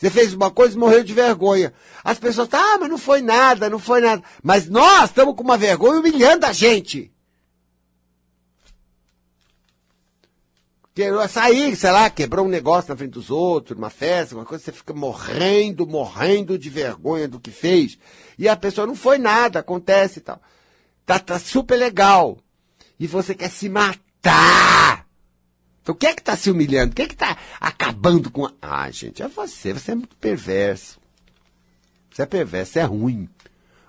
[0.00, 1.74] Você fez uma coisa e morreu de vergonha.
[2.02, 4.22] As pessoas, ah, mas não foi nada, não foi nada.
[4.42, 7.12] Mas nós estamos com uma vergonha humilhando a gente.
[11.28, 14.72] Sair, sei lá, quebrou um negócio na frente dos outros, numa festa, uma coisa, você
[14.72, 17.98] fica morrendo, morrendo de vergonha do que fez.
[18.38, 20.40] E a pessoa não foi nada, acontece e tal.
[21.04, 22.38] Tá, tá super legal.
[22.98, 25.06] E você quer se matar.
[25.82, 26.94] Então, quem é que está se humilhando?
[26.94, 28.46] Quem é que está acabando com.
[28.46, 28.52] A...
[28.60, 29.72] Ah, gente, é você.
[29.72, 31.00] Você é muito perverso.
[32.10, 33.28] Você é perverso, você é ruim.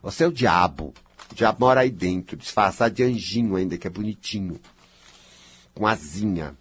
[0.02, 0.94] Você é o diabo.
[1.32, 4.60] O diabo mora aí dentro, disfarçado de anjinho ainda, que é bonitinho.
[5.74, 6.56] Com asinha.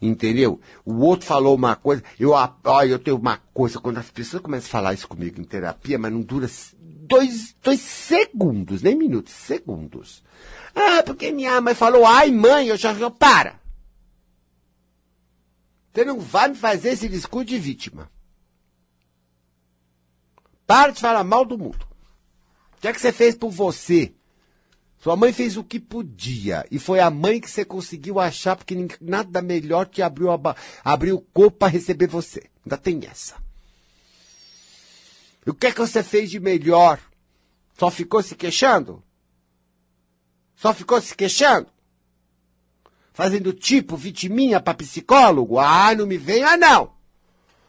[0.00, 0.60] Entendeu?
[0.84, 2.02] O outro falou uma coisa.
[2.18, 5.44] Eu, olha, eu tenho uma coisa, quando as pessoas começam a falar isso comigo em
[5.44, 6.48] terapia, mas não dura
[6.80, 10.22] dois, dois segundos, nem minutos, segundos.
[10.74, 13.58] Ah, porque minha mãe falou, ai mãe, eu já, eu, para.
[15.98, 18.08] Você não vai me fazer esse discurso de vítima.
[20.64, 21.88] Para de falar mal do mundo.
[22.76, 24.14] O que é que você fez por você?
[25.00, 26.64] Sua mãe fez o que podia.
[26.70, 30.38] E foi a mãe que você conseguiu achar, porque nada melhor que abriu, a,
[30.84, 32.48] abriu o corpo para receber você.
[32.64, 33.34] Ainda tem essa.
[35.44, 37.00] E o que é que você fez de melhor?
[37.76, 39.02] Só ficou se queixando?
[40.54, 41.66] Só ficou se queixando?
[43.18, 45.58] Fazendo tipo vitiminha para psicólogo?
[45.58, 46.92] Ah, não me venha não.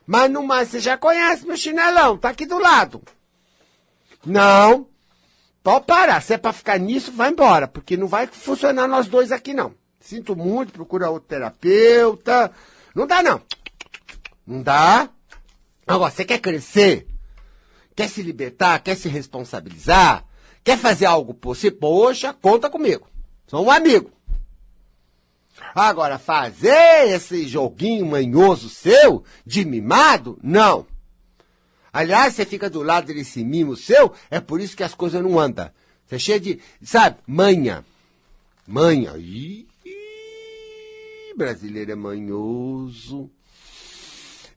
[0.05, 3.01] Mas não mais, você já conhece meu chinelão, tá aqui do lado.
[4.23, 4.85] Não.
[5.63, 6.21] Pode parar.
[6.21, 7.67] Se é pra ficar nisso, vai embora.
[7.67, 9.73] Porque não vai funcionar nós dois aqui, não.
[9.99, 12.51] Sinto muito, procura outro terapeuta.
[12.93, 13.41] Não dá, não.
[14.45, 15.09] Não dá.
[15.87, 17.07] Agora, você quer crescer?
[17.95, 18.83] Quer se libertar?
[18.83, 20.23] Quer se responsabilizar?
[20.63, 21.71] Quer fazer algo por si?
[21.71, 23.07] Poxa, conta comigo.
[23.47, 24.18] Sou um amigo.
[25.73, 30.85] Agora, fazer esse joguinho manhoso seu, de mimado, não.
[31.91, 35.39] Aliás, você fica do lado desse mimo seu, é por isso que as coisas não
[35.39, 35.69] andam.
[36.05, 37.83] Você é cheio de, sabe, manha.
[38.67, 39.17] Manha.
[39.17, 39.67] Ih,
[41.35, 43.29] brasileiro é manhoso.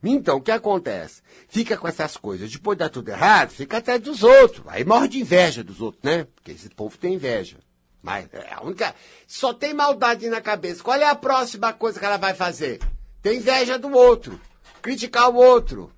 [0.03, 1.21] Então, o que acontece?
[1.47, 2.51] Fica com essas coisas.
[2.51, 4.63] Depois dá tudo errado, fica atrás dos outros.
[4.67, 6.25] Aí morre de inveja dos outros, né?
[6.35, 7.57] Porque esse povo tem inveja.
[8.03, 8.93] Mas é a única.
[9.25, 10.83] Só tem maldade na cabeça.
[10.83, 12.81] Qual é a próxima coisa que ela vai fazer?
[13.21, 14.39] Tem inveja do outro.
[14.81, 15.89] Criticar o outro.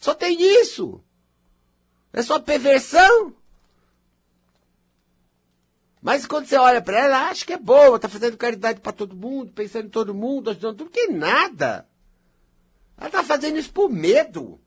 [0.00, 1.00] Só tem isso.
[2.12, 3.32] É só perversão.
[6.02, 9.16] Mas quando você olha para ela, acha que é boa, tá fazendo caridade para todo
[9.16, 11.86] mundo, pensando em todo mundo, ajudando tudo, que nada.
[12.98, 14.60] Ela tá fazendo isso por medo.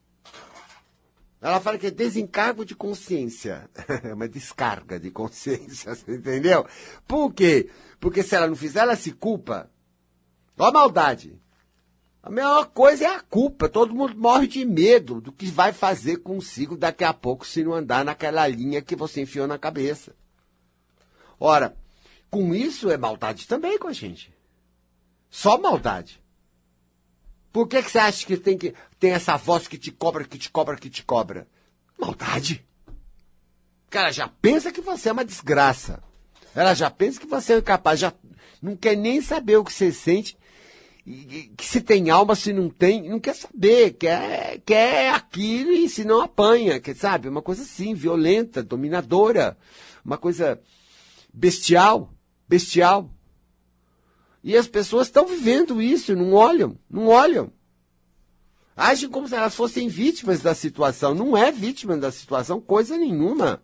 [1.42, 3.70] Ela fala que é desencargo de consciência.
[4.04, 6.66] É uma descarga de consciência, entendeu?
[7.08, 7.70] Por quê?
[8.00, 9.70] Porque se ela não fizer, ela se culpa.
[10.58, 11.40] Olha a maldade.
[12.22, 13.70] A melhor coisa é a culpa.
[13.70, 17.74] Todo mundo morre de medo do que vai fazer consigo daqui a pouco se não
[17.74, 20.14] andar naquela linha que você enfiou na cabeça.
[21.40, 21.76] Ora,
[22.30, 24.34] com isso é maldade também com a gente.
[25.30, 26.18] Só maldade.
[27.52, 30.38] Por que, que você acha que tem, que tem essa voz que te cobra, que
[30.38, 31.47] te cobra, que te cobra?
[31.97, 32.66] Maldade.
[33.89, 36.02] Cara, já pensa que você é uma desgraça.
[36.56, 38.14] Ela já pensa que você é incapaz, já
[38.62, 40.38] não quer nem saber o que você sente
[41.58, 46.04] que se tem alma, se não tem, não quer saber, quer, quer aquilo e se
[46.04, 47.28] não apanha, quer, sabe?
[47.28, 49.58] Uma coisa assim, violenta, dominadora,
[50.06, 50.62] uma coisa
[51.34, 52.14] bestial,
[52.47, 53.10] bestial.
[54.44, 57.52] E as pessoas estão vivendo isso, não olham, não olham.
[58.76, 61.14] Agem como se elas fossem vítimas da situação.
[61.14, 63.62] Não é vítima da situação, coisa nenhuma.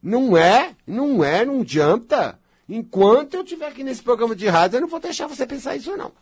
[0.00, 2.38] Não é, não é, não adianta.
[2.68, 5.96] Enquanto eu estiver aqui nesse programa de rádio, eu não vou deixar você pensar isso,
[5.96, 6.12] não.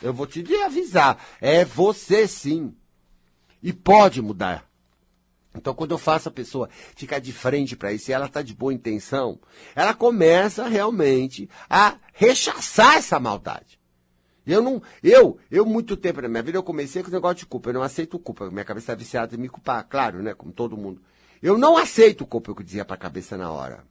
[0.00, 1.18] Eu vou te avisar.
[1.40, 2.72] É você sim.
[3.60, 4.67] E pode mudar.
[5.58, 8.54] Então, quando eu faço a pessoa ficar de frente para isso e ela está de
[8.54, 9.38] boa intenção,
[9.74, 13.78] ela começa realmente a rechaçar essa maldade.
[14.46, 17.46] Eu não, eu, eu muito tempo na minha vida eu comecei com o negócio de
[17.46, 17.68] culpa.
[17.68, 18.50] Eu não aceito culpa.
[18.50, 20.32] Minha cabeça está viciada em me culpar, claro, né?
[20.32, 21.02] Como todo mundo.
[21.42, 23.84] Eu não aceito culpa, eu dizia para a cabeça na hora.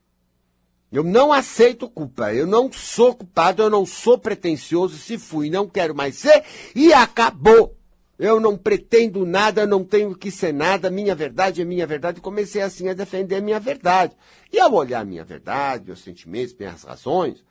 [0.92, 2.34] Eu não aceito culpa.
[2.34, 4.98] Eu não sou culpado, eu não sou pretensioso.
[4.98, 6.44] Se fui, não quero mais ser
[6.76, 7.77] e acabou.
[8.18, 10.90] Eu não pretendo nada, não tenho que ser nada.
[10.90, 12.20] Minha verdade é minha verdade.
[12.20, 14.16] Comecei assim a defender a minha verdade.
[14.52, 17.44] E ao olhar minha verdade, meus sentimentos, minhas razões,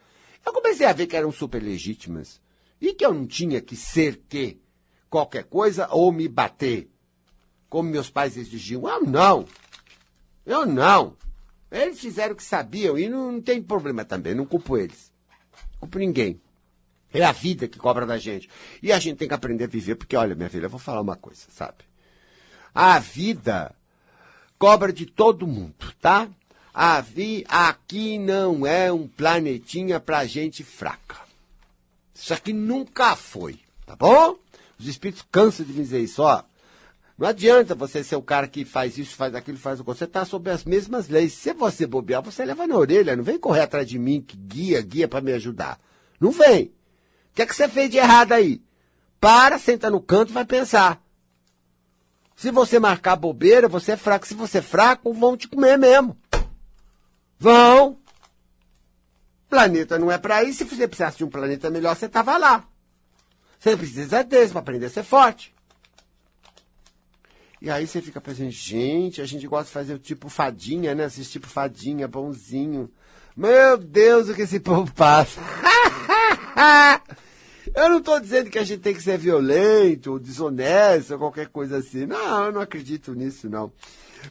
[0.44, 2.40] eu comecei a ver que eram super legítimas.
[2.80, 4.60] E que eu não tinha que ser que
[5.08, 6.90] qualquer coisa ou me bater.
[7.68, 8.88] Como meus pais exigiam.
[8.88, 9.44] Eu não.
[10.44, 11.16] Eu não.
[11.70, 15.12] Eles fizeram o que sabiam e não, não tem problema também, não culpo eles.
[15.78, 16.40] Culpo ninguém.
[17.16, 18.48] É a vida que cobra da gente.
[18.82, 21.00] E a gente tem que aprender a viver, porque, olha, minha filha, eu vou falar
[21.00, 21.78] uma coisa, sabe?
[22.74, 23.74] A vida
[24.58, 26.28] cobra de todo mundo, tá?
[26.74, 31.16] A vi, aqui não é um planetinha pra gente fraca.
[32.14, 34.36] Isso aqui nunca foi, tá bom?
[34.78, 36.42] Os espíritos cansam de me dizer isso, ó.
[37.16, 39.88] Não adianta você ser o cara que faz isso, faz aquilo, faz o que.
[39.88, 41.32] Você está sob as mesmas leis.
[41.32, 43.16] Se você bobear, você leva na orelha.
[43.16, 45.80] Não vem correr atrás de mim, que guia, guia para me ajudar.
[46.20, 46.75] Não vem.
[47.36, 48.62] Que é que você fez de errado aí?
[49.20, 51.02] Para, senta no canto e vai pensar.
[52.34, 54.26] Se você marcar bobeira, você é fraco.
[54.26, 56.16] Se você é fraco, vão te comer mesmo.
[57.38, 57.98] Vão.
[59.50, 60.60] Planeta não é para isso.
[60.60, 62.66] Se você precisasse de um planeta melhor, você tava lá.
[63.58, 65.54] Você precisa desse para aprender a ser forte.
[67.60, 71.04] E aí você fica pensando, gente, a gente gosta de fazer o tipo fadinha, né?
[71.04, 72.90] Assistir tipo fadinha, bonzinho.
[73.36, 75.38] Meu Deus, o que esse povo passa.
[77.74, 81.48] eu não estou dizendo que a gente tem que ser violento, ou desonesto, ou qualquer
[81.48, 82.06] coisa assim.
[82.06, 83.72] Não, eu não acredito nisso, não.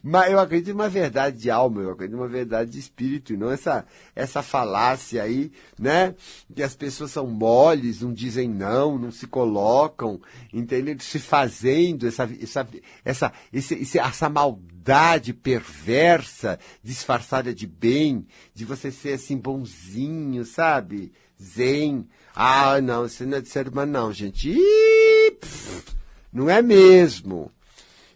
[0.03, 3.33] Mas eu acredito em uma verdade de alma, eu acredito em uma verdade de espírito,
[3.33, 6.15] e não essa, essa falácia aí, né?
[6.53, 10.19] Que as pessoas são moles, não dizem não, não se colocam,
[10.53, 10.95] entendeu?
[10.99, 12.67] Se fazendo essa, essa,
[13.03, 21.11] essa, esse, essa maldade perversa, disfarçada de bem, de você ser assim bonzinho, sabe?
[21.41, 22.07] Zen.
[22.35, 24.49] Ah, não, isso não é de ser humano, não, gente.
[24.49, 25.95] Ih, pff,
[26.33, 27.49] não é mesmo.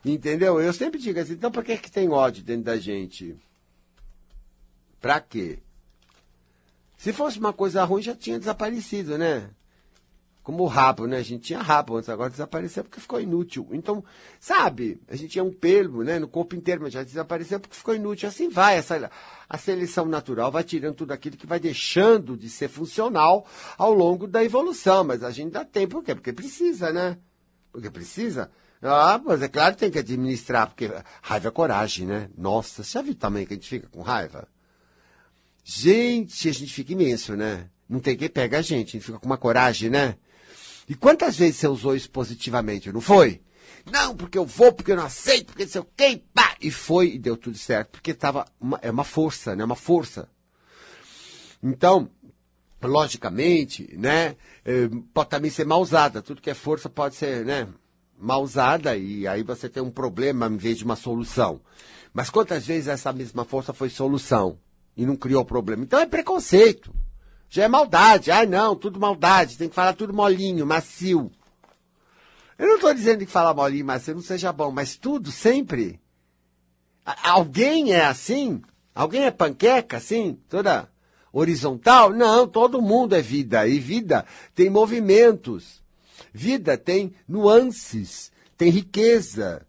[0.04, 0.60] Entendeu?
[0.60, 3.36] Eu sempre digo assim, então por que, que tem ódio dentro da gente?
[5.00, 5.60] Pra quê?
[6.98, 9.50] Se fosse uma coisa ruim, já tinha desaparecido, né?
[10.42, 11.18] Como o rabo, né?
[11.18, 13.68] A gente tinha rabo antes, agora desapareceu porque ficou inútil.
[13.72, 14.04] Então,
[14.40, 17.94] sabe, a gente tinha um pelo, né, no corpo inteiro, mas já desapareceu porque ficou
[17.94, 18.28] inútil.
[18.28, 19.12] Assim vai, essa,
[19.48, 23.46] a seleção natural vai tirando tudo aquilo que vai deixando de ser funcional
[23.78, 25.04] ao longo da evolução.
[25.04, 26.16] Mas a gente dá tempo, por quê?
[26.16, 27.18] Porque precisa, né?
[27.72, 28.50] Porque precisa.
[28.82, 30.90] Ah, mas é claro que tem que administrar, porque
[31.22, 32.30] raiva é coragem, né?
[32.38, 34.48] Nossa, você já viu o tamanho que a gente fica com raiva?
[35.64, 37.70] Gente, a gente fica imenso, né?
[37.88, 40.16] Não tem quem pega a gente, a gente fica com uma coragem, né?
[40.90, 43.42] E quantas vezes você usou isso positivamente, não foi?
[43.90, 46.56] Não, porque eu vou, porque eu não aceito, porque sei o quê, pá!
[46.60, 49.64] E foi e deu tudo certo, porque tava uma, é uma força, né?
[49.64, 50.28] Uma força.
[51.62, 52.10] Então,
[52.82, 54.36] logicamente, né?
[54.66, 56.22] Eh, pode também ser mal usada.
[56.22, 57.68] Tudo que é força pode ser, né?
[58.20, 61.62] mal usada e aí você tem um problema em vez de uma solução.
[62.14, 64.60] Mas quantas vezes essa mesma força foi solução
[64.98, 65.84] e não criou problema?
[65.84, 66.94] Então é preconceito.
[67.50, 68.32] Já é maldade.
[68.32, 69.58] Ai não, tudo maldade.
[69.58, 71.32] Tem que falar tudo molinho, macio.
[72.58, 76.00] Eu não estou dizendo que falar molinho, macio não seja bom, mas tudo sempre.
[77.24, 78.62] Alguém é assim?
[78.94, 80.38] Alguém é panqueca assim?
[80.48, 80.90] Toda
[81.32, 82.12] horizontal?
[82.12, 83.68] Não, todo mundo é vida.
[83.68, 85.82] E vida tem movimentos.
[86.34, 89.66] Vida tem nuances, tem riqueza.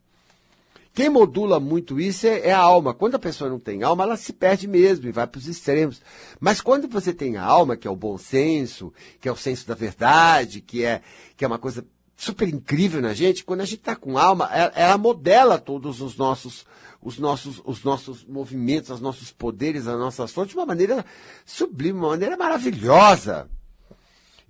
[0.92, 2.92] Quem modula muito isso é, é, a alma.
[2.92, 6.00] Quando a pessoa não tem alma, ela se perde mesmo e vai para os extremos.
[6.40, 9.66] Mas quando você tem a alma, que é o bom senso, que é o senso
[9.66, 11.00] da verdade, que é,
[11.36, 11.86] que é uma coisa
[12.16, 16.16] super incrível na gente, quando a gente está com alma, ela, ela, modela todos os
[16.16, 16.66] nossos,
[17.00, 21.04] os nossos, os nossos movimentos, os nossos poderes, as nossas forças de uma maneira
[21.46, 23.48] sublime, uma maneira maravilhosa.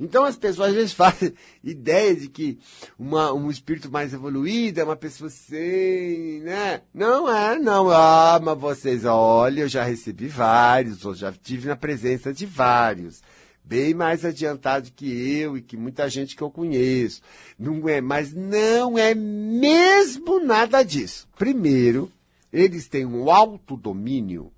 [0.01, 2.59] Então as pessoas às vezes fazem ideia de que
[2.99, 6.81] uma, um espírito mais evoluído é uma pessoa sem, né?
[6.93, 7.91] Não é, não.
[7.91, 13.23] Ah, mas vocês, olha, eu já recebi vários, eu já tive na presença de vários.
[13.63, 17.21] Bem mais adiantado que eu e que muita gente que eu conheço.
[17.59, 21.29] Não é, mas não é mesmo nada disso.
[21.39, 22.11] Primeiro,
[22.53, 24.51] eles têm um autodomínio.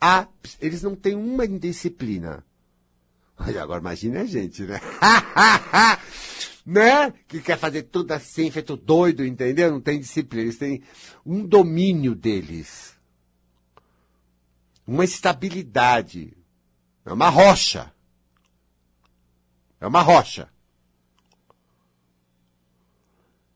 [0.00, 0.26] Ah,
[0.60, 2.42] eles não têm uma indisciplina.
[3.42, 4.78] Olha, agora imagine a gente, né?
[6.64, 7.10] né?
[7.26, 9.70] Que quer fazer tudo assim, feito doido, entendeu?
[9.70, 10.44] Não tem disciplina.
[10.44, 10.82] Eles têm
[11.24, 12.94] um domínio deles.
[14.86, 16.36] Uma estabilidade.
[17.04, 17.90] É uma rocha.
[19.80, 20.50] É uma rocha.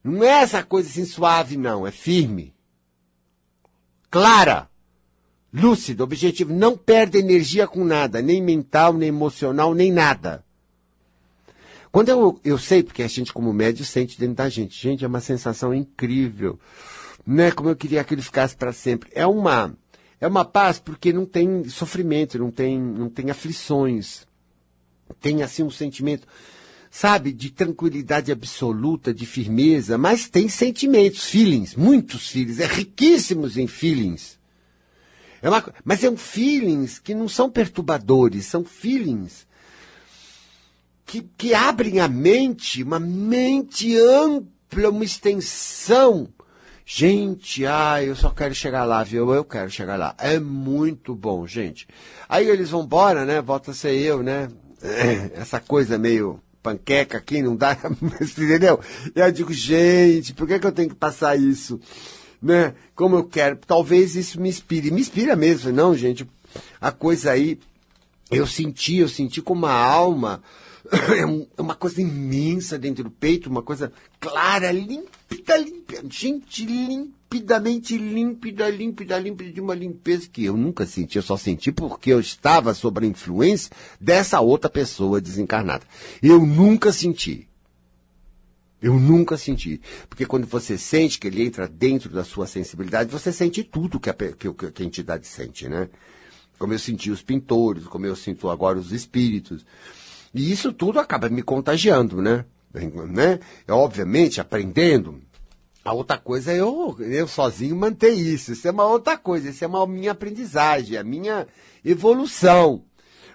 [0.03, 1.85] Não é essa coisa assim suave, não.
[1.85, 2.55] É firme.
[4.09, 4.67] Clara
[5.55, 10.43] lúcido, objetivo, não perde energia com nada, nem mental, nem emocional, nem nada.
[11.91, 15.07] Quando eu, eu sei, porque a gente como médio sente dentro da gente, gente, é
[15.07, 16.59] uma sensação incrível,
[17.25, 17.51] né?
[17.51, 19.09] Como eu queria que ele ficasse para sempre.
[19.15, 19.73] É uma,
[20.19, 24.27] é uma paz porque não tem sofrimento, não tem, não tem aflições.
[25.21, 26.27] Tem assim um sentimento,
[26.91, 33.67] sabe, de tranquilidade absoluta, de firmeza, mas tem sentimentos, feelings, muitos feelings, é riquíssimos em
[33.67, 34.37] feelings.
[35.45, 39.45] É uma, mas são feelings que não são perturbadores, são feelings
[41.05, 46.27] que, que abrem a mente, uma mente ampla, uma extensão.
[46.83, 49.31] Gente, ah, eu só quero chegar lá, viu?
[49.31, 50.15] Eu quero chegar lá.
[50.17, 51.87] É muito bom, gente.
[52.27, 53.39] Aí eles vão embora, né?
[53.39, 54.47] Volta a ser eu, né?
[55.35, 57.77] Essa coisa meio panqueca aqui, não dá,
[58.19, 58.79] entendeu?
[59.15, 61.79] E eu digo, gente, por que, que eu tenho que passar isso?
[62.41, 62.73] Né?
[62.95, 63.57] Como eu quero.
[63.57, 64.91] Talvez isso me inspire.
[64.91, 66.27] Me inspira mesmo, não, gente.
[66.79, 67.59] A coisa aí,
[68.31, 70.41] eu senti, eu senti como uma alma,
[71.57, 76.03] é uma coisa imensa dentro do peito, uma coisa clara, límpida, límpida.
[76.09, 81.17] Gente, limpidamente límpida, límpida, límpida, de uma limpeza que eu nunca senti.
[81.17, 85.85] Eu só senti porque eu estava sob a influência dessa outra pessoa desencarnada.
[86.21, 87.47] Eu nunca senti.
[88.85, 89.81] Eu nunca senti.
[90.07, 94.11] Porque quando você sente que ele entra dentro da sua sensibilidade, você sente tudo que
[94.11, 95.89] a, que, que a entidade sente, né?
[96.59, 99.65] Como eu senti os pintores, como eu sinto agora os espíritos.
[100.31, 102.45] E isso tudo acaba me contagiando, né?
[103.09, 103.39] né?
[103.67, 105.19] É, obviamente, aprendendo,
[105.83, 108.51] A outra coisa é eu, eu sozinho manter isso.
[108.51, 109.49] Isso é uma outra coisa.
[109.49, 111.47] Isso é uma minha aprendizagem, a minha
[111.83, 112.83] evolução.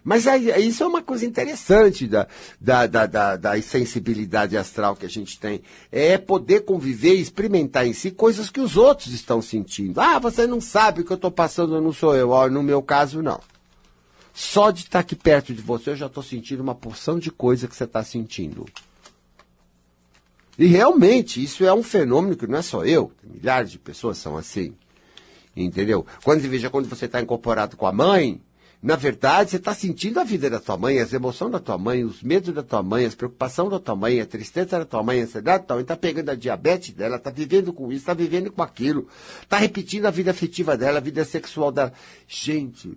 [0.02, 2.26] Mas aí, isso é uma coisa interessante da,
[2.60, 5.62] da, da, da, da sensibilidade astral que a gente tem.
[5.90, 10.00] É poder conviver e experimentar em si coisas que os outros estão sentindo.
[10.00, 12.30] Ah, você não sabe o que eu estou passando, não sou eu.
[12.50, 13.40] no meu caso, não.
[14.32, 17.68] Só de estar aqui perto de você, eu já estou sentindo uma porção de coisa
[17.68, 18.64] que você está sentindo.
[20.58, 24.36] E realmente, isso é um fenômeno que não é só eu, milhares de pessoas são
[24.36, 24.74] assim.
[25.56, 26.06] Entendeu?
[26.22, 28.40] Quando veja quando você está incorporado com a mãe,
[28.82, 32.02] na verdade, você está sentindo a vida da tua mãe, as emoções da tua mãe,
[32.02, 35.20] os medos da tua mãe, as preocupações da tua mãe, a tristeza da tua mãe,
[35.20, 38.14] a ansiedade da tua mãe, está pegando a diabetes dela, está vivendo com isso, está
[38.14, 39.06] vivendo com aquilo,
[39.42, 41.92] está repetindo a vida afetiva dela, a vida sexual dela.
[42.26, 42.96] Gente,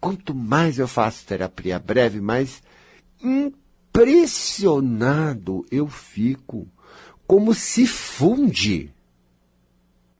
[0.00, 2.62] quanto mais eu faço terapia breve, mais
[3.22, 6.66] impressionado eu fico
[7.26, 8.95] como se funde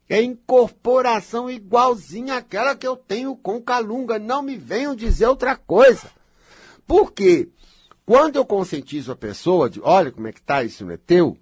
[0.09, 4.19] é incorporação igualzinha àquela que eu tenho com Calunga.
[4.19, 6.11] Não me venham dizer outra coisa.
[6.87, 7.49] Por quê?
[8.05, 11.37] Quando eu conscientizo a pessoa de, olha como é que tá, isso não é teu,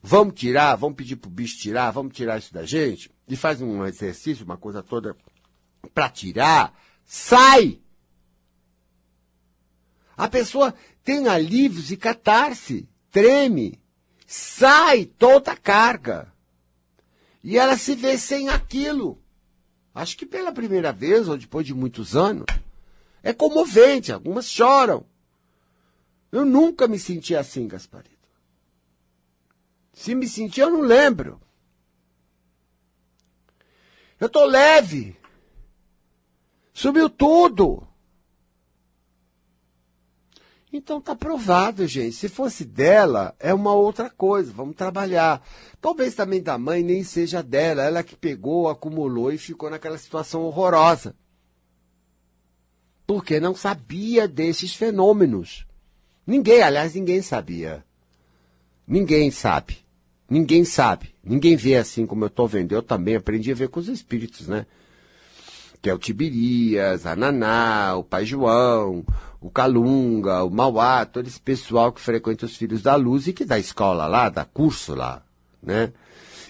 [0.00, 3.84] vamos tirar, vamos pedir pro bicho tirar, vamos tirar isso da gente, e faz um
[3.84, 5.16] exercício, uma coisa toda
[5.92, 6.72] para tirar,
[7.04, 7.80] sai!
[10.16, 13.80] A pessoa tem alívios e catarse, treme,
[14.24, 16.32] sai toda a carga.
[17.44, 19.22] E ela se vê sem aquilo.
[19.94, 22.46] Acho que pela primeira vez, ou depois de muitos anos.
[23.22, 25.06] É comovente, algumas choram.
[26.32, 28.14] Eu nunca me senti assim, Gasparito.
[29.92, 31.38] Se me senti, eu não lembro.
[34.18, 35.14] Eu tô leve.
[36.72, 37.86] Subiu tudo.
[40.76, 42.16] Então tá provado, gente.
[42.16, 44.52] Se fosse dela, é uma outra coisa.
[44.52, 45.40] Vamos trabalhar.
[45.80, 50.42] Talvez também da mãe nem seja dela, ela que pegou, acumulou e ficou naquela situação
[50.42, 51.14] horrorosa.
[53.06, 55.64] Porque não sabia desses fenômenos.
[56.26, 57.84] Ninguém, aliás, ninguém sabia.
[58.84, 59.78] Ninguém sabe.
[60.28, 61.14] Ninguém sabe.
[61.22, 62.72] Ninguém vê assim como eu estou vendo.
[62.72, 64.66] Eu também aprendi a ver com os espíritos, né?
[65.80, 69.04] Que é o Tibirias, a Naná, o Pai João,
[69.44, 73.44] o Calunga, o Mauá, todo esse pessoal que frequenta os Filhos da Luz e que
[73.44, 75.22] dá escola lá, dá curso lá,
[75.62, 75.92] né?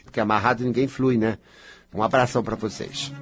[0.04, 1.38] Porque amarrado ninguém flui, né?
[1.92, 3.12] Um abração para vocês.